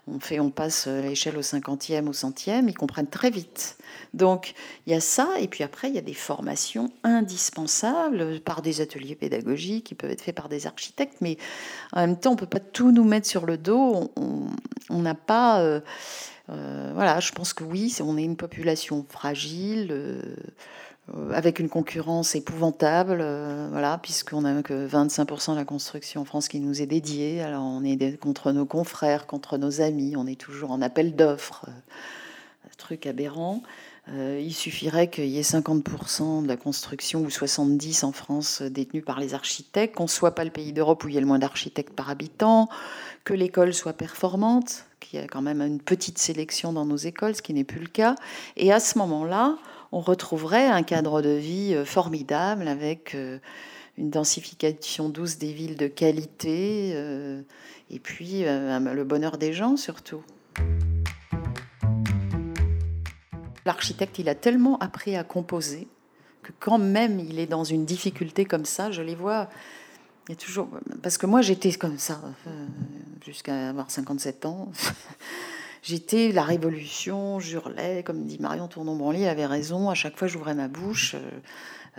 On, 0.10 0.22
fait, 0.22 0.40
on 0.40 0.50
passe 0.52 0.88
l'échelle 0.88 1.38
au 1.38 1.42
cinquantième, 1.42 2.08
au 2.08 2.14
centième, 2.14 2.70
ils 2.70 2.78
comprennent 2.78 3.10
très 3.10 3.30
vite. 3.30 3.78
Donc 4.14 4.54
il 4.86 4.94
y 4.94 4.96
a 4.96 5.02
ça, 5.02 5.28
et 5.40 5.50
puis 5.50 5.66
après, 5.66 5.90
il 5.90 5.96
y 5.96 5.98
a 5.98 6.02
des 6.02 6.14
formations 6.14 6.90
indispensables 7.04 8.40
par 8.40 8.62
des 8.62 8.80
ateliers 8.80 9.16
pédagogiques 9.16 9.88
qui 9.88 9.96
peuvent 9.96 10.12
être 10.12 10.22
faits 10.22 10.36
par 10.36 10.48
des 10.48 10.66
architectes, 10.66 11.18
mais 11.20 11.38
en 11.92 12.02
même 12.02 12.18
temps, 12.18 12.32
on 12.32 12.36
ne 12.36 12.40
peut 12.40 12.46
pas 12.46 12.62
tout 12.62 12.94
nous 12.94 13.04
mettre 13.04 13.28
sur 13.28 13.46
le 13.46 13.58
dos. 13.58 14.12
On 14.90 15.00
n'a 15.00 15.16
pas... 15.16 15.60
Euh, 15.60 15.82
euh, 16.50 16.92
voilà, 16.94 17.20
je 17.20 17.32
pense 17.32 17.54
que 17.54 17.64
oui, 17.64 17.94
on 18.02 18.18
est 18.18 18.24
une 18.24 18.38
population 18.38 19.06
fragile. 19.10 19.90
Euh, 19.92 20.22
euh, 20.22 20.36
avec 21.34 21.60
une 21.60 21.70
concurrence 21.70 22.36
épouvantable, 22.36 23.20
euh, 23.22 23.68
voilà, 23.72 23.98
puisqu'on 23.98 24.42
n'a 24.42 24.62
que 24.62 24.88
25% 24.88 25.54
de 25.54 25.58
la 25.58 25.66
construction 25.66 26.22
en 26.22 26.26
France 26.26 26.48
qui 26.48 26.60
nous 26.60 26.82
est 26.82 26.86
dédiée. 26.86 27.42
Alors 27.42 27.64
on 27.64 27.84
est 27.84 28.20
contre 28.20 28.52
nos 28.52 28.66
confrères, 28.66 29.26
contre 29.26 29.58
nos 29.58 29.82
amis, 29.82 30.16
on 30.18 30.28
est 30.28 30.40
toujours 30.40 30.72
en 30.72 30.82
appel 30.82 31.16
d'offres, 31.16 31.66
euh, 31.68 32.70
truc 32.78 33.08
aberrant. 33.08 33.64
il 34.10 34.54
suffirait 34.54 35.10
qu'il 35.10 35.26
y 35.26 35.40
ait 35.40 35.42
50% 35.42 36.44
de 36.44 36.48
la 36.48 36.58
construction 36.58 37.22
ou 37.22 37.28
70% 37.28 38.06
en 38.06 38.12
France 38.12 38.62
détenue 38.62 39.02
par 39.02 39.20
les 39.20 39.34
architectes, 39.34 39.96
qu'on 39.96 40.04
ne 40.04 40.10
soit 40.10 40.36
pas 40.36 40.44
le 40.44 40.52
pays 40.52 40.74
d'Europe 40.74 41.04
où 41.04 41.10
il 41.10 41.16
y 41.16 41.18
a 41.18 41.22
le 41.22 41.26
moins 41.26 41.40
d'architectes 41.40 41.94
par 41.94 42.10
habitant, 42.10 42.70
que 43.24 43.34
l'école 43.34 43.74
soit 43.74 43.94
performante, 43.94 44.86
qu'il 45.00 45.20
y 45.20 45.24
a 45.24 45.28
quand 45.28 45.42
même 45.42 45.62
une 45.62 45.82
petite 45.82 46.20
sélection 46.20 46.72
dans 46.72 46.86
nos 46.86 46.98
écoles, 46.98 47.36
ce 47.36 47.42
qui 47.42 47.54
n'est 47.54 47.64
plus 47.64 47.82
le 47.82 47.88
cas. 47.88 48.16
Et 48.58 48.72
à 48.72 48.80
ce 48.80 48.98
moment-là, 49.00 49.58
on 49.92 50.00
retrouverait 50.00 50.68
un 50.68 50.84
cadre 50.84 51.22
de 51.22 51.30
vie 51.30 51.74
euh, 51.74 51.86
formidable 51.86 52.68
avec 52.68 53.16
euh, 53.16 53.40
une 53.98 54.10
densification 54.10 55.10
douce 55.10 55.38
des 55.38 55.54
villes 55.54 55.78
de 55.78 55.88
qualité 55.88 56.92
euh, 56.94 57.42
et 57.90 58.00
puis 58.00 58.44
le 58.44 59.04
bonheur 59.04 59.38
des 59.38 59.54
gens 59.54 59.78
surtout. 59.78 60.22
L'architecte, 63.66 64.20
il 64.20 64.30
a 64.30 64.36
tellement 64.36 64.78
appris 64.80 65.16
à 65.16 65.24
composer 65.24 65.88
que 66.44 66.52
quand 66.60 66.78
même 66.78 67.20
il 67.20 67.40
est 67.40 67.48
dans 67.48 67.64
une 67.64 67.86
difficulté 67.86 68.46
comme 68.46 68.66
ça, 68.66 68.92
je 68.92 69.02
les 69.02 69.16
vois. 69.16 69.50
Il 70.30 70.36
toujours 70.36 70.70
parce 71.02 71.18
que 71.18 71.26
moi 71.26 71.42
j'étais 71.42 71.72
comme 71.72 71.98
ça 71.98 72.22
jusqu'à 73.26 73.70
avoir 73.70 73.90
57 73.90 74.46
ans. 74.46 74.72
J'étais 75.88 76.34
la 76.34 76.44
révolution, 76.44 77.40
j'hurlais, 77.40 78.04
comme 78.04 78.26
dit 78.26 78.40
Marion 78.42 78.68
Tournon-Branly, 78.68 79.26
avait 79.26 79.46
raison. 79.46 79.90
À 79.90 79.94
chaque 79.94 80.18
fois, 80.18 80.28
j'ouvrais 80.28 80.54
ma 80.54 80.68
bouche. 80.68 81.16
Euh, 81.16 81.20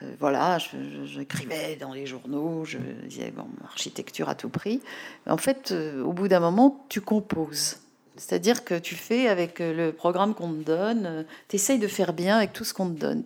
euh, 0.02 0.12
voilà, 0.20 0.58
j'écrivais 1.06 1.76
dans 1.76 1.94
les 1.94 2.04
journaux, 2.04 2.66
je 2.66 2.76
disais 3.06 3.30
bon, 3.30 3.46
architecture 3.64 4.28
à 4.28 4.34
tout 4.34 4.50
prix. 4.50 4.82
En 5.26 5.38
fait, 5.38 5.72
euh, 5.72 6.02
au 6.02 6.12
bout 6.12 6.28
d'un 6.28 6.40
moment, 6.40 6.84
tu 6.90 7.00
composes. 7.00 7.78
C'est-à-dire 8.18 8.62
que 8.62 8.78
tu 8.78 8.94
fais 8.94 9.26
avec 9.26 9.58
le 9.60 9.92
programme 9.92 10.34
qu'on 10.34 10.52
te 10.52 10.64
donne, 10.64 11.24
tu 11.48 11.56
essayes 11.56 11.78
de 11.78 11.88
faire 11.88 12.12
bien 12.12 12.36
avec 12.36 12.52
tout 12.52 12.64
ce 12.64 12.74
qu'on 12.74 12.90
te 12.90 13.00
donne. 13.00 13.24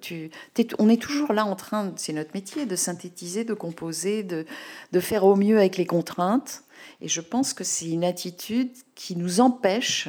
On 0.79 0.89
est 0.89 1.03
toujours 1.03 1.33
là 1.33 1.45
en 1.45 1.57
train, 1.57 1.93
c'est 1.97 2.13
notre 2.13 2.31
métier, 2.35 2.67
de 2.67 2.77
synthétiser, 2.77 3.43
de 3.43 3.55
composer, 3.55 4.23
de 4.23 5.01
faire 5.01 5.25
au 5.25 5.35
mieux 5.35 5.57
avec 5.59 5.77
les 5.79 5.87
contraintes. 5.87 6.63
Et 7.01 7.09
je 7.09 7.21
pense 7.21 7.55
que 7.55 7.65
c'est 7.65 7.89
une 7.89 8.05
attitude 8.05 8.71
qui 8.95 9.17
nous 9.17 9.41
empêche 9.41 10.09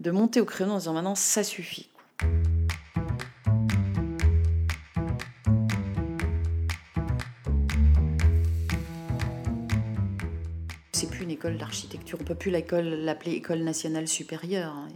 de 0.00 0.10
monter 0.10 0.40
au 0.40 0.44
créneau 0.44 0.72
en 0.72 0.78
disant 0.78 0.92
maintenant 0.92 1.14
ça 1.14 1.42
suffit. 1.42 1.90
C'est 10.92 11.10
plus 11.10 11.24
une 11.24 11.30
école 11.30 11.58
d'architecture, 11.58 12.18
on 12.20 12.24
peut 12.24 12.34
plus 12.34 12.50
l'appeler 12.50 13.32
école 13.32 13.60
nationale 13.60 14.08
supérieure. 14.08 14.72
Hein. 14.72 14.88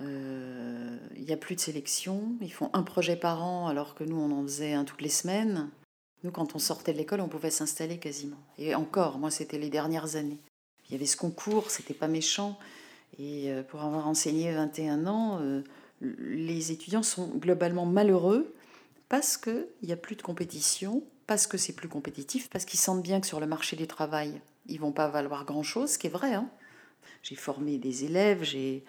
Euh, 0.00 0.96
il 1.16 1.24
n'y 1.24 1.32
a 1.32 1.36
plus 1.36 1.54
de 1.54 1.60
sélection, 1.60 2.32
ils 2.40 2.52
font 2.52 2.70
un 2.72 2.82
projet 2.82 3.16
par 3.16 3.42
an 3.42 3.68
alors 3.68 3.94
que 3.94 4.04
nous 4.04 4.16
on 4.16 4.30
en 4.32 4.42
faisait 4.42 4.72
un 4.72 4.84
toutes 4.84 5.02
les 5.02 5.08
semaines. 5.08 5.70
Nous 6.24 6.30
quand 6.30 6.54
on 6.54 6.58
sortait 6.58 6.92
de 6.92 6.98
l'école 6.98 7.20
on 7.20 7.28
pouvait 7.28 7.50
s'installer 7.50 7.98
quasiment. 7.98 8.38
Et 8.58 8.74
encore, 8.74 9.18
moi 9.18 9.30
c'était 9.30 9.58
les 9.58 9.70
dernières 9.70 10.16
années. 10.16 10.40
Il 10.88 10.92
y 10.92 10.94
avait 10.96 11.06
ce 11.06 11.16
concours, 11.16 11.70
c'était 11.70 11.94
pas 11.94 12.08
méchant, 12.08 12.58
et 13.18 13.50
euh, 13.50 13.62
pour 13.62 13.82
avoir 13.82 14.08
enseigné 14.08 14.52
21 14.52 15.06
ans, 15.06 15.38
euh, 15.40 15.62
les 16.00 16.72
étudiants 16.72 17.02
sont 17.02 17.28
globalement 17.28 17.86
malheureux 17.86 18.54
parce 19.08 19.36
qu'il 19.36 19.66
n'y 19.82 19.92
a 19.92 19.96
plus 19.96 20.16
de 20.16 20.22
compétition, 20.22 21.02
parce 21.26 21.46
que 21.46 21.58
c'est 21.58 21.74
plus 21.74 21.88
compétitif, 21.88 22.48
parce 22.48 22.64
qu'ils 22.64 22.80
sentent 22.80 23.02
bien 23.02 23.20
que 23.20 23.26
sur 23.26 23.40
le 23.40 23.46
marché 23.46 23.76
du 23.76 23.86
travail, 23.86 24.40
ils 24.66 24.80
vont 24.80 24.92
pas 24.92 25.08
valoir 25.08 25.44
grand-chose, 25.44 25.90
ce 25.90 25.98
qui 25.98 26.06
est 26.06 26.10
vrai. 26.10 26.32
Hein. 26.32 26.48
J'ai 27.22 27.34
formé 27.34 27.78
des 27.78 28.04
élèves, 28.04 28.42
j'ai 28.42 28.84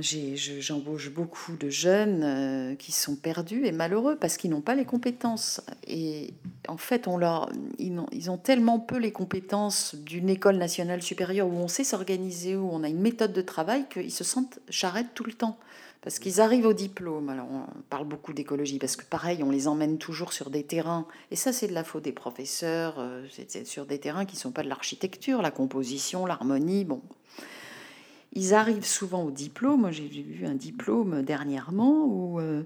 J'embauche 0.00 1.10
beaucoup 1.10 1.56
de 1.56 1.70
jeunes 1.70 2.22
euh, 2.22 2.74
qui 2.76 2.92
sont 2.92 3.16
perdus 3.16 3.66
et 3.66 3.72
malheureux 3.72 4.16
parce 4.16 4.36
qu'ils 4.36 4.50
n'ont 4.50 4.60
pas 4.60 4.76
les 4.76 4.84
compétences. 4.84 5.60
Et 5.86 6.34
en 6.68 6.76
fait, 6.76 7.08
on 7.08 7.16
leur, 7.16 7.50
ils, 7.78 7.98
ont, 7.98 8.06
ils 8.12 8.30
ont 8.30 8.38
tellement 8.38 8.78
peu 8.78 8.96
les 8.96 9.10
compétences 9.10 9.96
d'une 9.96 10.28
école 10.28 10.56
nationale 10.56 11.02
supérieure 11.02 11.48
où 11.48 11.54
on 11.54 11.68
sait 11.68 11.84
s'organiser, 11.84 12.54
où 12.54 12.68
on 12.70 12.84
a 12.84 12.88
une 12.88 13.00
méthode 13.00 13.32
de 13.32 13.42
travail, 13.42 13.86
qu'ils 13.88 14.12
se 14.12 14.24
sentent 14.24 14.60
charrettes 14.70 15.14
tout 15.14 15.24
le 15.24 15.32
temps. 15.32 15.58
Parce 16.00 16.20
qu'ils 16.20 16.40
arrivent 16.40 16.66
au 16.66 16.72
diplôme. 16.74 17.28
Alors, 17.28 17.48
on 17.50 17.64
parle 17.90 18.06
beaucoup 18.06 18.32
d'écologie 18.32 18.78
parce 18.78 18.94
que, 18.94 19.04
pareil, 19.04 19.42
on 19.42 19.50
les 19.50 19.66
emmène 19.66 19.98
toujours 19.98 20.32
sur 20.32 20.48
des 20.48 20.62
terrains. 20.62 21.06
Et 21.32 21.36
ça, 21.36 21.52
c'est 21.52 21.66
de 21.66 21.74
la 21.74 21.82
faute 21.82 22.04
des 22.04 22.12
professeurs. 22.12 22.94
Euh, 22.98 23.26
c'est 23.32 23.66
sur 23.66 23.84
des 23.84 23.98
terrains 23.98 24.24
qui 24.24 24.36
ne 24.36 24.40
sont 24.40 24.52
pas 24.52 24.62
de 24.62 24.68
l'architecture, 24.68 25.42
la 25.42 25.50
composition, 25.50 26.24
l'harmonie. 26.24 26.84
Bon, 26.84 27.02
ils 28.32 28.54
arrivent 28.54 28.86
souvent 28.86 29.22
au 29.24 29.30
diplôme. 29.30 29.80
Moi, 29.82 29.90
j'ai 29.90 30.08
vu 30.08 30.46
un 30.46 30.54
diplôme 30.54 31.22
dernièrement 31.22 32.04
où 32.04 32.40
euh, 32.40 32.62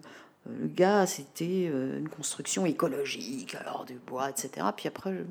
le 0.48 0.66
gars, 0.66 1.06
c'était 1.06 1.68
euh, 1.70 1.98
une 1.98 2.08
construction 2.08 2.66
écologique, 2.66 3.54
alors 3.54 3.84
du 3.84 3.94
bois, 3.94 4.30
etc. 4.30 4.66
Puis 4.76 4.88
après, 4.88 5.24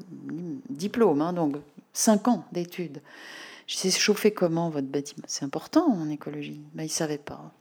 diplôme, 0.70 1.22
hein, 1.22 1.34
donc 1.34 1.56
cinq 1.94 2.28
ans 2.28 2.46
d'études. 2.52 3.02
Je 3.67 3.76
sais 3.76 3.91
chauffer 3.91 4.32
comment 4.32 4.70
votre 4.70 4.88
bâtiment? 4.88 5.26
C'est 5.28 5.46
important 5.46 5.86
en 5.86 6.10
écologie. 6.10 6.62
Mais 6.76 6.84
ils 6.84 6.88
ne 6.88 6.91
savaient 6.91 7.17
pas. 7.17 7.52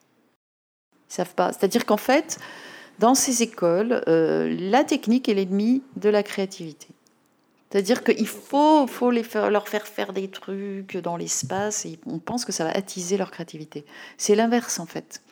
Ils 1.08 1.14
savent 1.14 1.34
pas. 1.34 1.52
C'est-à-dire 1.52 1.86
qu'en 1.86 1.96
fait, 1.96 2.38
dans 2.98 3.14
ces 3.14 3.42
écoles, 3.42 4.02
euh, 4.08 4.54
la 4.58 4.84
technique 4.84 5.28
est 5.28 5.34
l'ennemi 5.34 5.82
de 5.96 6.08
la 6.08 6.22
créativité. 6.22 6.88
C'est-à-dire 7.70 8.02
qu'il 8.02 8.26
faut, 8.26 8.86
faut 8.88 9.12
leur 9.12 9.68
faire 9.68 9.86
faire 9.86 10.12
des 10.12 10.28
trucs 10.28 10.96
dans 10.96 11.16
l'espace 11.16 11.86
et 11.86 12.00
on 12.04 12.18
pense 12.18 12.44
que 12.44 12.50
ça 12.50 12.64
va 12.64 12.70
attiser 12.70 13.16
leur 13.16 13.30
créativité. 13.30 13.84
C'est 14.18 14.34
l'inverse 14.34 14.80
en 14.80 14.86
fait. 14.86 15.22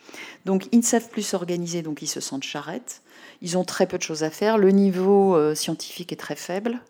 Donc 0.44 0.68
ils 0.70 0.78
ne 0.78 0.84
savent 0.84 1.08
plus 1.08 1.22
s'organiser, 1.22 1.82
donc 1.82 2.00
ils 2.00 2.06
se 2.06 2.20
sentent 2.20 2.44
charrettes. 2.44 3.02
Ils 3.42 3.58
ont 3.58 3.64
très 3.64 3.86
peu 3.86 3.98
de 3.98 4.02
choses 4.02 4.22
à 4.22 4.30
faire. 4.30 4.56
Le 4.56 4.70
niveau 4.70 5.36
euh, 5.36 5.54
scientifique 5.54 6.12
est 6.12 6.16
très 6.16 6.36
faible. 6.36 6.80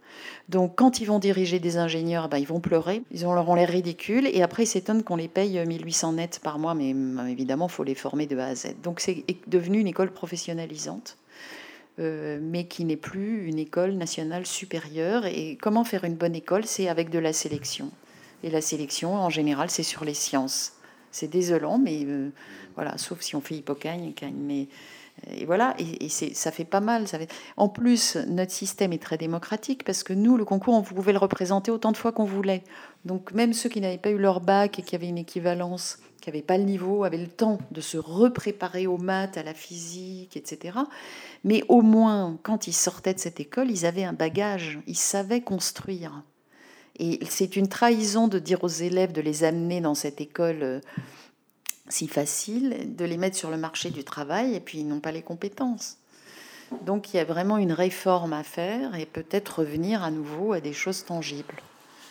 Donc 0.49 0.77
quand 0.77 1.01
ils 1.01 1.07
vont 1.07 1.19
diriger 1.19 1.59
des 1.61 1.79
ingénieurs, 1.79 2.29
ben, 2.29 2.39
ils 2.39 2.47
vont 2.47 2.61
pleurer. 2.61 3.03
Ils 3.11 3.25
auront 3.25 3.55
l'air 3.55 3.69
ridicules. 3.69 4.27
Et 4.27 4.43
après, 4.43 4.65
ils 4.65 4.67
s'étonnent 4.67 5.03
qu'on 5.03 5.17
les 5.17 5.29
paye 5.29 5.65
1800 5.67 6.15
nets 6.15 6.41
par 6.43 6.59
mois. 6.59 6.75
Mais 6.75 6.95
évidemment, 7.31 7.69
il 7.69 7.73
faut 7.73 7.85
les 7.85 7.95
former 7.95 8.27
de 8.27 8.39
A 8.39 8.47
à 8.47 8.55
Z. 8.55 8.77
Donc 8.83 9.01
c'est 9.01 9.25
devenu 9.47 9.81
une 9.81 9.87
école 9.87 10.11
professionnalisante. 10.11 11.17
Euh, 12.01 12.39
mais 12.41 12.69
qui 12.69 12.85
n'est 12.85 12.97
plus 12.97 13.49
une 13.49 13.59
école 13.59 13.95
nationale 13.95 14.47
supérieure. 14.47 15.27
Et 15.27 15.59
comment 15.61 15.83
faire 15.83 16.05
une 16.05 16.15
bonne 16.15 16.37
école? 16.37 16.65
C'est 16.65 16.89
avec 16.89 17.11
de 17.11 17.19
la 17.19 17.33
sélection. 17.33 17.91
Et 18.45 18.51
la 18.51 18.61
sélection, 18.61 19.15
en 19.15 19.31
général, 19.31 19.69
c'est 19.69 19.83
sur 19.83 20.05
les 20.05 20.15
sciences. 20.15 20.75
C'est 21.11 21.27
désolant, 21.27 21.79
mais 21.79 22.05
euh, 22.05 22.31
voilà, 22.77 22.97
sauf 22.99 23.21
si 23.21 23.35
on 23.35 23.41
fait 23.41 23.57
hypocagne, 23.57 24.13
mais 24.33 24.69
et 25.31 25.45
voilà, 25.45 25.75
et, 25.79 26.09
ça 26.09 26.51
fait 26.51 26.65
pas 26.65 26.81
mal. 26.81 27.09
Ça 27.09 27.19
fait... 27.19 27.31
En 27.57 27.69
plus, 27.69 28.17
notre 28.17 28.53
système 28.53 28.93
est 28.93 29.03
très 29.03 29.19
démocratique 29.19 29.85
parce 29.85 30.03
que 30.03 30.13
nous, 30.13 30.37
le 30.37 30.45
concours, 30.45 30.75
on 30.75 30.83
pouvait 30.83 31.13
le 31.13 31.19
représenter 31.19 31.71
autant 31.71 31.93
de 31.93 31.97
fois 31.97 32.13
qu'on 32.13 32.25
voulait. 32.25 32.63
Donc 33.05 33.33
même 33.33 33.53
ceux 33.53 33.69
qui 33.69 33.81
n'avaient 33.81 33.99
pas 33.99 34.11
eu 34.11 34.19
leur 34.19 34.41
bac 34.41 34.79
et 34.79 34.83
qui 34.83 34.95
avaient 34.95 35.09
une 35.09 35.19
équivalence, 35.19 35.99
qui 36.21 36.29
n'avaient 36.29 36.43
pas 36.43 36.59
le 36.59 36.65
niveau, 36.65 37.05
avaient 37.05 37.19
le 37.19 37.29
temps 37.29 37.59
de 37.71 37.81
se 37.81 37.99
repréparer 37.99 38.87
aux 38.87 38.99
maths, 38.99 39.37
à 39.37 39.43
la 39.43 39.55
physique, 39.55 40.37
etc. 40.37 40.79
Mais 41.45 41.63
au 41.69 41.83
moins, 41.83 42.39
quand 42.43 42.67
ils 42.67 42.75
sortaient 42.75 43.15
de 43.15 43.21
cette 43.21 43.41
école, 43.41 43.71
ils 43.71 43.87
avaient 43.87 44.05
un 44.05 44.13
bagage, 44.13 44.81
ils 44.87 44.97
savaient 44.97 45.43
construire. 45.43 46.23
Et 46.99 47.21
c'est 47.29 47.55
une 47.57 47.69
trahison 47.69 48.27
de 48.27 48.39
dire 48.39 48.65
aux 48.65 48.69
élèves 48.69 49.13
de 49.13 49.21
les 49.21 49.45
amener 49.45 49.81
dans 49.81 49.95
cette 49.95 50.21
école 50.21 50.63
euh, 50.63 50.81
si 51.89 52.09
facile, 52.09 52.95
de 52.97 53.05
les 53.05 53.17
mettre 53.17 53.37
sur 53.37 53.51
le 53.51 53.57
marché 53.57 53.91
du 53.91 54.05
travail 54.05 54.55
et 54.55 54.61
puis 54.61 54.79
ils 54.79 54.87
n'ont 54.87 55.01
pas 55.01 55.13
les 55.13 55.23
compétences. 55.23 55.97
Donc 56.85 57.13
il 57.13 57.17
y 57.17 57.21
a 57.21 57.25
vraiment 57.25 57.57
une 57.57 57.73
réforme 57.73 58.33
à 58.33 58.43
faire 58.43 58.95
et 58.95 59.07
peut-être 59.07 59.61
revenir 59.61 60.03
à 60.03 60.11
nouveau 60.11 60.53
à 60.53 60.61
des 60.61 60.73
choses 60.73 61.05
tangibles. 61.05 61.55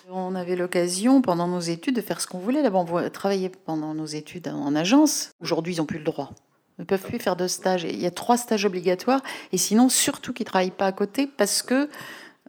On 0.09 0.35
avait 0.35 0.55
l'occasion 0.55 1.21
pendant 1.21 1.47
nos 1.47 1.59
études 1.59 1.95
de 1.95 2.01
faire 2.01 2.21
ce 2.21 2.27
qu'on 2.27 2.39
voulait. 2.39 2.63
D'abord, 2.63 2.85
on 2.91 3.09
travaillait 3.09 3.51
pendant 3.65 3.93
nos 3.93 4.05
études 4.05 4.47
en 4.47 4.73
agence. 4.73 5.31
Aujourd'hui, 5.41 5.75
ils 5.75 5.77
n'ont 5.79 5.85
plus 5.85 5.97
le 5.97 6.05
droit. 6.05 6.31
Ils 6.77 6.83
ne 6.83 6.85
peuvent 6.85 7.03
plus 7.03 7.19
faire 7.19 7.35
de 7.35 7.47
stage. 7.47 7.83
Il 7.83 7.99
y 7.99 8.05
a 8.05 8.11
trois 8.11 8.37
stages 8.37 8.65
obligatoires 8.65 9.21
et 9.51 9.57
sinon, 9.57 9.89
surtout 9.89 10.31
qu'ils 10.31 10.45
ne 10.45 10.49
travaillent 10.49 10.71
pas 10.71 10.85
à 10.85 10.91
côté 10.93 11.27
parce 11.27 11.61
que 11.61 11.89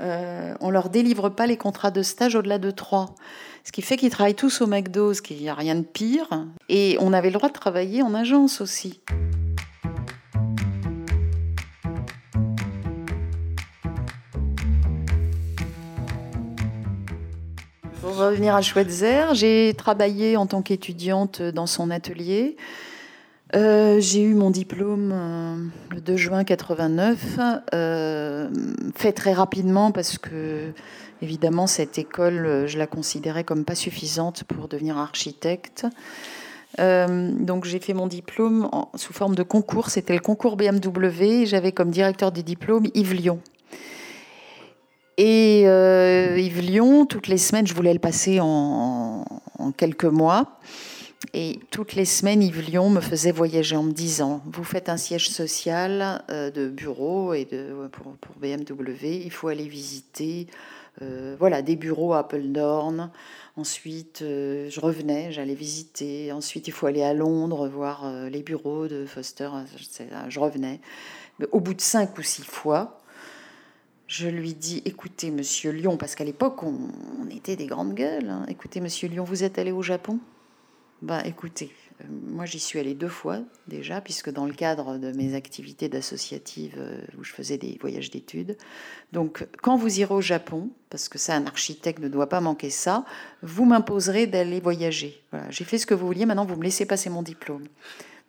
euh, 0.00 0.54
on 0.61 0.70
leur 0.70 0.88
délivre 0.90 1.28
pas 1.28 1.46
les 1.46 1.56
contrats 1.56 1.90
de 1.90 2.02
stage 2.02 2.34
au-delà 2.34 2.58
de 2.58 2.70
trois. 2.70 3.14
Ce 3.64 3.72
qui 3.72 3.82
fait 3.82 3.96
qu'ils 3.96 4.11
travaillent 4.11 4.34
tous 4.34 4.61
au 4.61 4.66
McDo, 4.66 5.12
ce 5.12 5.22
qu'il 5.22 5.38
n'y 5.38 5.48
a 5.48 5.54
rien 5.54 5.74
de 5.74 5.82
pire. 5.82 6.46
Et 6.68 6.96
on 7.00 7.12
avait 7.12 7.28
le 7.28 7.34
droit 7.34 7.48
de 7.48 7.54
travailler 7.54 8.02
en 8.02 8.14
agence 8.14 8.61
aussi. 8.61 9.00
Pour 18.00 18.16
revenir 18.16 18.54
à 18.54 18.62
Schweitzer, 18.62 19.34
j'ai 19.34 19.74
travaillé 19.76 20.37
en 20.37 20.46
tant 20.46 20.62
qu'étudiante 20.62 21.42
dans 21.42 21.66
son 21.66 21.90
atelier. 21.90 22.56
Euh, 23.56 23.98
j'ai 23.98 24.22
eu 24.22 24.34
mon 24.34 24.50
diplôme 24.50 25.11
euh, 25.14 25.56
le 25.90 26.00
2 26.00 26.16
juin 26.16 26.44
89, 26.44 27.38
euh, 27.72 28.50
fait 28.94 29.12
très 29.12 29.32
rapidement 29.32 29.90
parce 29.90 30.18
que, 30.18 30.72
évidemment, 31.22 31.66
cette 31.66 31.98
école, 31.98 32.64
je 32.66 32.76
la 32.76 32.87
considérais 32.87 33.44
comme 33.44 33.64
pas 33.64 33.74
suffisante 33.74 34.44
pour 34.44 34.68
devenir 34.68 34.98
architecte. 34.98 35.87
donc 36.78 37.64
j'ai 37.64 37.80
fait 37.80 37.94
mon 37.94 38.06
diplôme 38.06 38.70
sous 38.94 39.14
forme 39.14 39.34
de 39.34 39.42
concours, 39.42 39.88
c'était 39.88 40.14
le 40.14 40.20
concours 40.20 40.56
BMW, 40.56 41.46
j'avais 41.46 41.72
comme 41.72 41.90
directeur 41.90 42.30
des 42.30 42.42
diplômes 42.42 42.87
Yves 42.94 43.14
Lyon. 43.14 43.40
Et 45.16 45.62
Yves 45.62 46.61
Lyon, 46.61 47.06
toutes 47.06 47.28
les 47.28 47.38
semaines, 47.38 47.66
je 47.66 47.74
voulais 47.74 47.94
le 47.94 47.98
passer 47.98 48.38
en 48.40 49.24
quelques 49.76 50.04
mois. 50.04 50.58
Et 51.35 51.59
toutes 51.70 51.94
les 51.94 52.04
semaines, 52.04 52.42
Yves 52.42 52.62
Lyon 52.62 52.90
me 52.90 53.00
faisait 53.00 53.33
voyager 53.33 53.76
en 53.76 53.83
me 53.83 53.92
disant 53.92 54.40
Vous 54.46 54.64
faites 54.64 54.88
un 54.88 54.96
siège 54.96 55.28
social 55.28 56.24
euh, 56.31 56.50
de 56.50 56.68
bureau 56.68 57.35
et 57.35 57.44
de, 57.44 57.88
pour, 57.90 58.35
BMW, 58.40 59.22
il 59.24 59.31
faut 59.33 59.48
aller 59.48 59.66
visiter 59.66 60.46
euh, 61.02 61.35
voilà, 61.38 61.61
des 61.62 61.74
bureaux 61.74 62.12
à 62.12 62.20
Appledorn. 62.20 63.11
Ensuite, 63.57 64.22
euh, 64.22 64.70
je 64.70 64.81
revenais, 64.81 65.33
j'allais 65.33 65.54
visiter. 65.54 66.31
Ensuite, 66.31 66.68
il 66.68 66.70
faut 66.72 66.87
aller 66.87 67.02
à 67.02 67.14
Londres 67.14 67.66
voir 67.68 68.09
les 68.31 68.42
bureaux 68.42 68.87
de 68.87 69.04
Foster. 69.04 69.50
Je 70.28 70.40
revenais. 70.40 70.81
Mais 71.40 71.46
au 71.50 71.61
bout 71.61 71.74
de 71.74 71.81
cinq 71.81 72.16
ou 72.18 72.22
six 72.22 72.44
fois, 72.44 73.00
je 74.07 74.28
lui 74.28 74.54
dis 74.54 74.83
Écoutez, 74.85 75.33
monsieur 75.33 75.72
Lyon, 75.72 75.96
parce 75.96 76.14
qu'à 76.14 76.24
l'époque, 76.24 76.62
on, 76.62 76.78
était 77.31 77.57
des 77.57 77.66
grandes 77.66 77.94
gueules. 77.94 78.31
Hein. 78.31 78.46
Écoutez, 78.48 78.81
monsieur 78.81 79.09
Lyon, 79.09 79.24
vous 79.24 79.42
êtes 79.42 79.59
allé 79.59 79.72
au 79.72 79.83
Japon? 79.83 80.20
Bah 81.00 81.22
écoutez, 81.24 81.70
euh, 82.00 82.04
moi 82.11 82.44
j'y 82.44 82.58
suis 82.58 82.78
allée 82.78 82.94
deux 82.94 83.08
fois 83.08 83.38
déjà, 83.68 84.00
puisque 84.00 84.30
dans 84.30 84.46
le 84.46 84.52
cadre 84.52 84.98
de 84.98 85.12
mes 85.12 85.34
activités 85.34 85.88
d'associative 85.88 86.74
euh, 86.76 87.00
où 87.18 87.24
je 87.24 87.32
faisais 87.32 87.56
des 87.56 87.78
voyages 87.80 88.11
d'études. 88.11 88.56
Donc 89.12 89.46
quand 89.62 89.76
vous 89.76 90.00
irez 90.00 90.14
au 90.14 90.20
Japon, 90.20 90.70
parce 90.90 91.08
que 91.08 91.18
ça 91.18 91.34
un 91.34 91.46
architecte 91.46 92.00
ne 92.00 92.08
doit 92.08 92.28
pas 92.28 92.40
manquer 92.40 92.70
ça, 92.70 93.04
vous 93.42 93.64
m'imposerez 93.64 94.26
d'aller 94.26 94.61
voyager. 94.61 95.22
J'ai 95.50 95.64
fait 95.64 95.78
ce 95.78 95.87
que 95.87 95.94
vous 95.94 96.06
vouliez, 96.06 96.26
maintenant 96.26 96.46
vous 96.46 96.56
me 96.56 96.64
laissez 96.64 96.84
passer 96.84 97.11
mon 97.11 97.22
diplôme. 97.22 97.64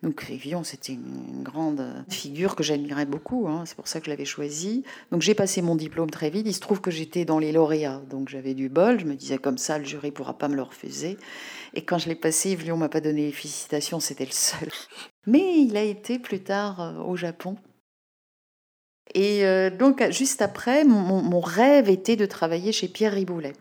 Donc 0.02 0.24
Vion, 0.30 0.64
c'était 0.64 0.94
une 0.94 1.42
grande 1.42 1.84
figure 2.08 2.56
que 2.56 2.62
j'admirais 2.62 3.04
beaucoup, 3.04 3.46
hein, 3.48 3.64
c'est 3.66 3.76
pour 3.76 3.86
ça 3.86 4.00
que 4.00 4.06
je 4.06 4.10
l'avais 4.10 4.24
choisi. 4.24 4.82
Donc 5.12 5.20
j'ai 5.20 5.34
passé 5.34 5.60
mon 5.60 5.76
diplôme 5.76 6.08
très 6.08 6.30
vite, 6.30 6.46
il 6.46 6.54
se 6.54 6.60
trouve 6.60 6.80
que 6.80 6.90
j'étais 6.90 7.26
dans 7.26 7.38
les 7.38 7.52
lauréats, 7.52 8.00
donc 8.08 8.30
j'avais 8.30 8.54
du 8.54 8.70
bol, 8.70 8.98
je 8.98 9.04
me 9.04 9.14
disais 9.14 9.36
comme 9.36 9.58
ça, 9.58 9.76
le 9.76 9.84
jury 9.84 10.10
pourra 10.10 10.38
pas 10.38 10.48
me 10.48 10.56
le 10.56 10.62
refuser. 10.62 11.18
Et 11.74 11.82
quand 11.82 11.98
je 11.98 12.08
l'ai 12.08 12.14
passé, 12.14 12.50
Yves 12.50 12.64
Lyon 12.64 12.76
m'a 12.76 12.88
pas 12.88 13.00
donné 13.00 13.26
les 13.26 13.32
félicitations, 13.32 14.00
c'était 14.00 14.24
le 14.24 14.32
seul. 14.32 14.68
Mais 15.26 15.60
il 15.60 15.76
a 15.76 15.82
été 15.82 16.18
plus 16.18 16.40
tard 16.40 16.80
euh, 16.80 16.94
au 17.02 17.16
Japon. 17.16 17.56
Et 19.14 19.44
euh, 19.44 19.70
donc 19.70 20.02
juste 20.10 20.42
après, 20.42 20.84
mon, 20.84 21.22
mon 21.22 21.40
rêve 21.40 21.88
était 21.88 22.16
de 22.16 22.26
travailler 22.26 22.72
chez 22.72 22.88
Pierre 22.88 23.12
Riboulet, 23.12 23.54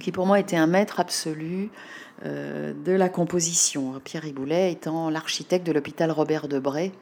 qui 0.00 0.12
pour 0.12 0.26
moi 0.26 0.38
était 0.38 0.56
un 0.56 0.68
maître 0.68 1.00
absolu 1.00 1.70
euh, 2.24 2.72
de 2.84 2.92
la 2.92 3.08
composition. 3.08 4.00
Pierre 4.04 4.22
Riboulet 4.22 4.72
étant 4.72 5.10
l'architecte 5.10 5.66
de 5.66 5.72
l'hôpital 5.72 6.10
Robert 6.10 6.48
Debray, 6.48 6.92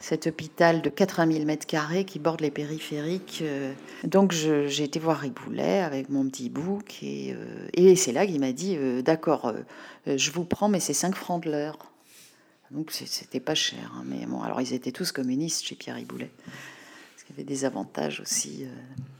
cet 0.00 0.26
hôpital 0.26 0.82
de 0.82 0.90
80 0.90 1.32
000 1.32 1.44
mètres 1.44 1.66
carrés 1.66 2.04
qui 2.04 2.18
borde 2.18 2.40
les 2.40 2.50
périphériques. 2.50 3.40
Euh. 3.42 3.72
Donc 4.04 4.32
j'ai 4.32 4.82
été 4.82 4.98
voir 4.98 5.18
Riboulet 5.18 5.80
avec 5.80 6.08
mon 6.08 6.28
petit 6.28 6.48
bouc 6.48 7.02
et, 7.02 7.34
euh, 7.34 7.68
et 7.74 7.94
c'est 7.96 8.12
là 8.12 8.26
qu'il 8.26 8.40
m'a 8.40 8.52
dit 8.52 8.76
D'accord, 9.02 9.52
je 10.06 10.30
vous 10.30 10.44
prends, 10.44 10.68
mais 10.68 10.80
c'est 10.80 10.94
5 10.94 11.14
francs 11.14 11.44
de 11.44 11.50
l'heure. 11.50 11.78
Donc 12.70 12.90
c'était 12.92 13.40
pas 13.40 13.54
cher. 13.54 13.92
Hein, 13.96 14.04
mais 14.06 14.26
bon, 14.26 14.42
alors 14.42 14.60
ils 14.60 14.72
étaient 14.72 14.92
tous 14.92 15.12
communistes 15.12 15.64
chez 15.64 15.74
Pierre 15.74 15.96
Riboulet. 15.96 16.30
Parce 17.14 17.24
qu'il 17.24 17.36
y 17.36 17.40
avait 17.40 17.48
des 17.48 17.64
avantages 17.64 18.20
aussi 18.20 18.66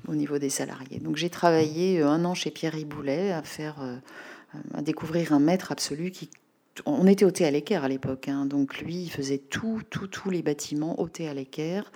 au 0.09 0.14
niveau 0.14 0.38
des 0.38 0.51
salariés. 0.51 0.99
Donc 0.99 1.16
j'ai 1.16 1.31
travaillé 1.31 2.03
un 2.03 2.25
an 2.25 2.35
chez 2.35 2.51
Pierre 2.51 2.73
Riboulet 2.73 3.33
à 3.33 3.43
faire 3.43 3.77
euh, 4.55 4.59
à 4.75 4.83
découvrir 4.83 5.33
un 5.33 5.38
maître 5.38 5.73
absolu 5.73 6.11
qui 6.11 6.29
on 6.87 7.06
était 7.06 7.24
au 7.24 7.30
thé 7.30 7.44
à 7.44 7.50
l'équerre 7.50 7.85
à 7.85 7.88
l'époque, 7.88 8.28
hein. 8.28 8.46
donc 8.46 8.78
lui, 8.78 9.02
il 9.02 9.11
faisait 9.11 9.38
tout, 9.38 9.80
tout, 9.90 10.06
tous 10.06 10.30
les 10.30 10.42
bâtiments 10.42 11.00
au 11.00 11.09
thé 11.09 11.28
à 11.28 11.35
l'équerre. 11.35 11.90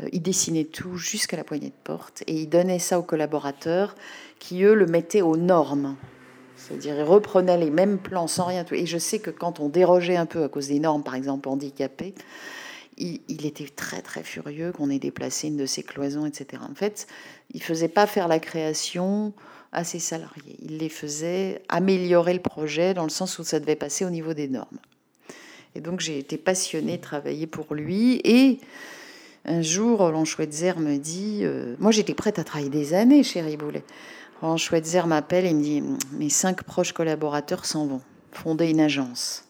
Euh, 0.00 0.08
il 0.12 0.22
dessinait 0.22 0.64
tout 0.64 0.96
jusqu'à 0.96 1.36
la 1.36 1.44
poignée 1.44 1.68
de 1.68 1.84
porte 1.84 2.22
et 2.26 2.34
il 2.34 2.48
donnait 2.48 2.78
ça 2.78 2.98
aux 2.98 3.02
collaborateurs 3.02 3.94
qui, 4.38 4.62
eux, 4.62 4.74
le 4.74 4.86
mettaient 4.86 5.22
aux 5.22 5.36
normes. 5.36 5.96
C'est-à-dire, 6.56 6.96
ils 6.96 7.02
reprenaient 7.02 7.58
les 7.58 7.70
mêmes 7.70 7.98
plans 7.98 8.26
sans 8.26 8.44
rien. 8.44 8.64
Et 8.72 8.86
je 8.86 8.98
sais 8.98 9.18
que 9.18 9.30
quand 9.30 9.60
on 9.60 9.68
dérogeait 9.68 10.16
un 10.16 10.26
peu 10.26 10.42
à 10.44 10.48
cause 10.48 10.68
des 10.68 10.78
normes, 10.78 11.02
par 11.02 11.14
exemple 11.14 11.48
handicapé, 11.48 12.14
il, 12.96 13.20
il 13.28 13.44
était 13.44 13.68
très, 13.68 14.02
très 14.02 14.22
furieux 14.22 14.72
qu'on 14.72 14.88
ait 14.88 14.98
déplacé 14.98 15.48
une 15.48 15.56
de 15.56 15.66
ses 15.66 15.82
cloisons, 15.82 16.26
etc. 16.26 16.62
En 16.68 16.74
fait, 16.74 17.06
il 17.52 17.62
faisait 17.62 17.88
pas 17.88 18.06
faire 18.06 18.28
la 18.28 18.38
création 18.38 19.32
à 19.74 19.84
ses 19.84 19.98
salariés. 19.98 20.56
Il 20.62 20.78
les 20.78 20.88
faisait 20.88 21.62
améliorer 21.68 22.32
le 22.32 22.40
projet 22.40 22.94
dans 22.94 23.04
le 23.04 23.10
sens 23.10 23.38
où 23.38 23.44
ça 23.44 23.60
devait 23.60 23.76
passer 23.76 24.04
au 24.04 24.10
niveau 24.10 24.32
des 24.32 24.48
normes. 24.48 24.78
Et 25.74 25.80
donc 25.80 26.00
j'ai 26.00 26.18
été 26.18 26.38
passionnée 26.38 26.96
de 26.96 27.02
travailler 27.02 27.46
pour 27.46 27.74
lui. 27.74 28.20
Et 28.24 28.60
un 29.44 29.62
jour, 29.62 29.98
Roland 29.98 30.24
Schweitzer 30.24 30.74
me 30.78 30.96
dit, 30.96 31.40
euh, 31.42 31.74
moi 31.78 31.90
j'étais 31.90 32.14
prête 32.14 32.38
à 32.38 32.44
travailler 32.44 32.70
des 32.70 32.94
années 32.94 33.22
chez 33.22 33.42
Riboulet. 33.42 33.84
Roland 34.40 34.56
Schweitzer 34.56 35.06
m'appelle 35.06 35.46
et 35.46 35.52
me 35.52 35.62
dit, 35.62 35.82
mes 36.12 36.30
cinq 36.30 36.62
proches 36.62 36.92
collaborateurs 36.92 37.64
s'en 37.64 37.86
vont, 37.86 38.00
fonder 38.32 38.70
une 38.70 38.80
agence. 38.80 39.44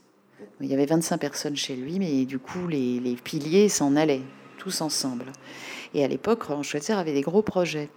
Il 0.60 0.68
y 0.68 0.74
avait 0.74 0.86
25 0.86 1.18
personnes 1.18 1.56
chez 1.56 1.76
lui, 1.76 1.98
mais 1.98 2.24
du 2.24 2.38
coup 2.38 2.66
les, 2.68 3.00
les 3.00 3.16
piliers 3.16 3.68
s'en 3.68 3.96
allaient, 3.96 4.22
tous 4.58 4.80
ensemble. 4.80 5.26
Et 5.94 6.04
à 6.04 6.08
l'époque, 6.08 6.42
Roland 6.44 6.62
Schweitzer 6.62 6.94
avait 6.94 7.12
des 7.12 7.20
gros 7.20 7.42
projets. 7.42 7.88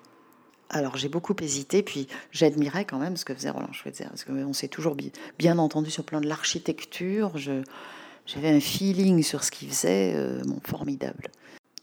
Alors 0.70 0.98
j'ai 0.98 1.08
beaucoup 1.08 1.36
hésité, 1.42 1.82
puis 1.82 2.08
j'admirais 2.32 2.86
quand 2.86 3.00
même 3.00 3.16
ce 3.16 3.26
que 3.26 3.34
faisait 3.34 3.50
Roland 3.50 3.72
Schweitzer, 3.72 4.08
parce 4.10 4.26
qu'on 4.26 4.54
s'est 4.54 4.68
toujours 4.68 4.98
bien 5.40 5.58
entendu 5.58 5.90
sur 5.90 6.04
le 6.04 6.08
plan 6.08 6.22
de 6.22 6.28
l'architecture. 6.28 7.38
J'avais 8.26 8.50
un 8.50 8.60
feeling 8.60 9.24
sur 9.24 9.44
ce 9.44 9.52
qu'il 9.52 9.70
faisait, 9.70 10.14
euh, 10.16 10.42
formidable. 10.66 11.30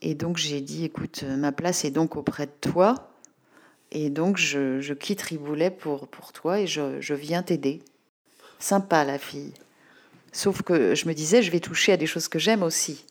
Et 0.02 0.14
donc 0.14 0.36
j'ai 0.36 0.60
dit, 0.60 0.84
écoute, 0.84 1.22
ma 1.22 1.52
place 1.52 1.84
est 1.86 1.90
donc 1.90 2.16
auprès 2.16 2.46
de 2.46 2.52
toi, 2.60 3.10
et 3.90 4.10
donc 4.10 4.36
je, 4.36 4.92
quitte 4.92 5.22
Riboulet 5.22 5.70
pour, 5.70 6.08
pour 6.08 6.32
toi, 6.32 6.60
et 6.60 6.66
je, 6.66 7.00
je 7.00 7.14
viens 7.14 7.42
t'aider. 7.42 7.80
Sympa 8.58 9.04
la 9.04 9.18
fille. 9.18 9.54
Sauf 10.32 10.62
que 10.62 10.94
je 10.94 11.06
me 11.08 11.14
disais, 11.14 11.42
je 11.42 11.50
vais 11.50 11.60
toucher 11.60 11.92
à 11.92 11.96
des 11.96 12.06
choses 12.06 12.28
que 12.28 12.38
j'aime 12.38 12.62
aussi. 12.62 13.06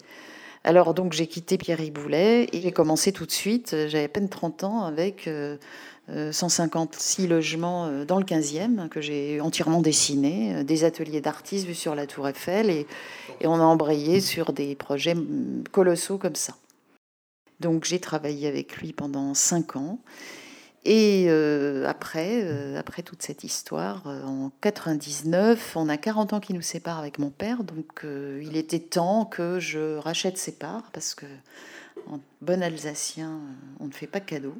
Alors 0.64 0.94
donc 0.94 1.12
j'ai 1.12 1.28
quitté 1.28 1.58
Pierre 1.58 1.80
Riboulet 1.80 2.48
et 2.54 2.62
j'ai 2.62 2.72
commencé 2.72 3.12
tout 3.12 3.26
de 3.26 3.32
suite, 3.32 3.76
j'avais 3.88 4.06
à 4.06 4.08
peine 4.08 4.30
30 4.30 4.64
ans, 4.64 4.84
avec 4.84 5.30
156 6.08 7.22
euh, 7.22 7.26
euh, 7.26 7.30
logements 7.30 7.86
euh, 7.88 8.06
dans 8.06 8.18
le 8.18 8.24
15e 8.24 8.88
que 8.88 9.02
j'ai 9.02 9.42
entièrement 9.42 9.82
dessinés, 9.82 10.64
des 10.64 10.86
ateliers 10.86 11.20
d'artistes 11.20 11.68
vus 11.68 11.76
sur 11.76 11.96
la 11.96 12.08
tour 12.08 12.30
Eiffel 12.30 12.70
et, 12.70 12.88
et 13.42 13.48
on 13.48 13.56
a 13.56 13.64
embrayé 13.64 14.22
sur 14.22 14.54
des 14.54 14.76
projets 14.76 15.16
mm, 15.16 15.66
colossaux 15.72 16.18
comme 16.18 16.36
ça. 16.36 16.56
Donc 17.60 17.84
j'ai 17.84 18.00
travaillé 18.00 18.48
avec 18.48 18.78
lui 18.78 18.94
pendant 18.94 19.34
5 19.34 19.76
ans. 19.76 20.00
Et 20.86 21.28
euh, 21.30 21.88
après, 21.88 22.42
euh, 22.44 22.78
après 22.78 23.04
toute 23.04 23.22
cette 23.22 23.46
histoire, 23.46 24.06
euh, 24.08 24.24
en 24.24 24.52
99, 24.60 25.78
on 25.78 25.88
a 25.88 25.96
40 25.96 26.34
ans 26.34 26.40
qui 26.42 26.54
nous 26.54 26.62
séparent 26.62 27.00
avec 27.00 27.20
mon 27.20 27.30
père, 27.30 27.64
donc 27.64 28.06
il 28.42 28.58
était 28.58 28.80
temps 28.80 29.26
que 29.26 29.60
je 29.60 29.98
rachète 29.98 30.38
ses 30.38 30.54
parts, 30.54 30.90
parce 30.92 31.16
que 31.16 31.26
en 32.10 32.20
bon 32.42 32.62
alsacien, 32.62 33.40
on 33.80 33.86
ne 33.86 33.92
fait 33.92 34.08
pas 34.08 34.20
cadeau. 34.20 34.56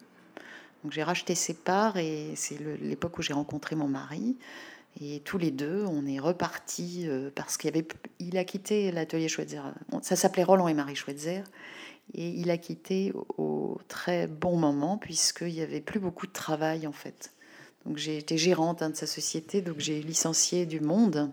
Donc 0.84 0.94
j'ai 0.94 1.04
racheté 1.04 1.36
ses 1.36 1.54
parts, 1.54 1.98
et 1.98 2.32
c'est 2.36 2.58
l'époque 2.82 3.18
où 3.18 3.22
j'ai 3.22 3.34
rencontré 3.34 3.76
mon 3.76 3.90
mari. 3.90 4.38
Et 5.02 5.22
tous 5.26 5.38
les 5.38 5.52
deux, 5.52 5.84
on 5.88 6.06
est 6.06 6.20
repartis 6.20 7.08
parce 7.36 7.58
qu'il 7.58 8.38
a 8.38 8.44
quitté 8.44 8.92
l'atelier 8.92 9.28
Schweitzer. 9.28 9.62
Ça 10.04 10.16
s'appelait 10.16 10.44
Roland 10.44 10.68
et 10.68 10.74
Marie 10.74 10.96
Schweitzer. 10.96 11.44
Et 12.14 12.30
il 12.30 12.52
a 12.52 12.58
quitté 12.58 13.14
au 13.38 13.80
très 13.88 14.28
bon 14.28 14.58
moment, 14.58 14.98
puisqu'il 14.98 15.54
n'y 15.54 15.62
avait 15.62 15.82
plus 15.82 16.00
beaucoup 16.00 16.28
de 16.28 16.32
travail 16.32 16.86
en 16.86 16.92
fait. 16.92 17.34
Donc 17.86 17.98
j'ai 17.98 18.18
été 18.18 18.38
gérante 18.38 18.82
hein, 18.82 18.90
de 18.90 18.96
sa 18.96 19.08
société, 19.08 19.62
donc 19.62 19.76
j'ai 19.80 20.02
licencié 20.02 20.66
du 20.66 20.80
monde, 20.80 21.32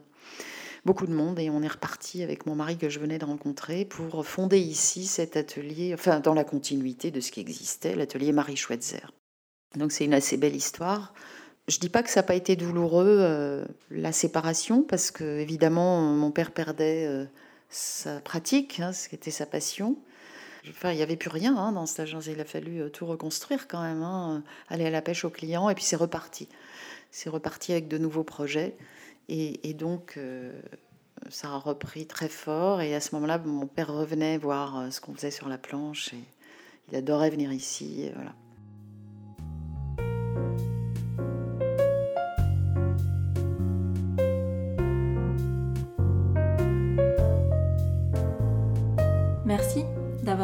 beaucoup 0.84 1.06
de 1.06 1.14
monde, 1.14 1.38
et 1.38 1.50
on 1.50 1.62
est 1.62 1.68
reparti 1.68 2.22
avec 2.22 2.46
mon 2.46 2.54
mari 2.54 2.76
que 2.76 2.88
je 2.88 2.98
venais 2.98 3.18
de 3.18 3.24
rencontrer 3.24 3.84
pour 3.84 4.26
fonder 4.26 4.58
ici 4.58 5.06
cet 5.06 5.36
atelier, 5.36 5.94
enfin 5.94 6.20
dans 6.20 6.34
la 6.34 6.44
continuité 6.44 7.10
de 7.10 7.20
ce 7.20 7.30
qui 7.30 7.40
existait, 7.40 7.94
l'atelier 7.94 8.32
Marie 8.32 8.56
Schweitzer. 8.56 9.12
Donc 9.76 9.92
c'est 9.92 10.04
une 10.04 10.14
assez 10.14 10.36
belle 10.36 10.56
histoire. 10.56 11.14
Je 11.68 11.78
dis 11.78 11.88
pas 11.88 12.02
que 12.02 12.10
ça 12.10 12.20
n'a 12.20 12.26
pas 12.26 12.34
été 12.34 12.56
douloureux 12.56 13.18
euh, 13.20 13.64
la 13.90 14.10
séparation, 14.10 14.82
parce 14.82 15.12
que 15.12 15.38
évidemment 15.38 16.00
mon 16.00 16.32
père 16.32 16.50
perdait 16.50 17.06
euh, 17.06 17.26
sa 17.68 18.20
pratique, 18.20 18.80
hein, 18.80 18.92
ce 18.92 19.08
qui 19.08 19.14
était 19.14 19.30
sa 19.30 19.46
passion. 19.46 19.96
Il 20.64 20.90
n'y 20.90 21.02
avait 21.02 21.16
plus 21.16 21.30
rien 21.30 21.56
hein, 21.56 21.72
dans 21.72 21.86
cette 21.86 22.00
agence. 22.00 22.26
Il 22.26 22.40
a 22.40 22.44
fallu 22.44 22.82
euh, 22.82 22.88
tout 22.88 23.06
reconstruire 23.06 23.68
quand 23.68 23.82
même, 23.82 24.02
hein, 24.02 24.42
aller 24.68 24.86
à 24.86 24.90
la 24.90 25.02
pêche 25.02 25.24
aux 25.24 25.30
clients, 25.30 25.68
et 25.70 25.74
puis 25.74 25.84
c'est 25.84 25.96
reparti. 25.96 26.48
C'est 27.10 27.30
reparti 27.30 27.72
avec 27.72 27.88
de 27.88 27.98
nouveaux 27.98 28.24
projets. 28.24 28.76
Et, 29.28 29.74
donc, 29.74 30.14
euh, 30.16 30.52
ça 31.28 31.50
a 31.50 31.56
repris 31.56 32.06
très 32.06 32.28
fort. 32.28 32.80
Et 32.80 32.94
à 32.94 33.00
ce 33.00 33.14
moment-là, 33.14 33.38
mon 33.38 33.66
père 33.66 33.92
revenait 33.92 34.38
voir 34.38 34.78
euh, 34.78 34.90
ce 34.90 35.00
qu'on 35.00 35.14
faisait 35.14 35.30
sur 35.30 35.48
la 35.48 35.56
planche. 35.56 36.12
Et 36.12 36.24
il 36.90 36.96
adorait 36.96 37.30
venir 37.30 37.52
ici. 37.52 38.10
voilà. 38.14 38.34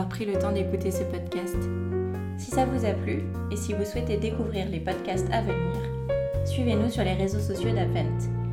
Pris 0.07 0.25
le 0.25 0.39
temps 0.39 0.53
d'écouter 0.53 0.91
ce 0.91 1.03
podcast. 1.05 1.57
Si 2.39 2.51
ça 2.51 2.65
vous 2.67 2.85
a 2.85 2.93
plu 2.93 3.25
et 3.51 3.57
si 3.57 3.73
vous 3.73 3.85
souhaitez 3.85 4.17
découvrir 4.17 4.69
les 4.69 4.81
podcasts 4.81 5.29
à 5.33 5.41
venir, 5.41 6.47
suivez-nous 6.47 6.91
sur 6.91 7.05
les 7.05 7.15
réseaux 7.15 7.41
sociaux 7.41 7.71
d'Avent 7.71 8.46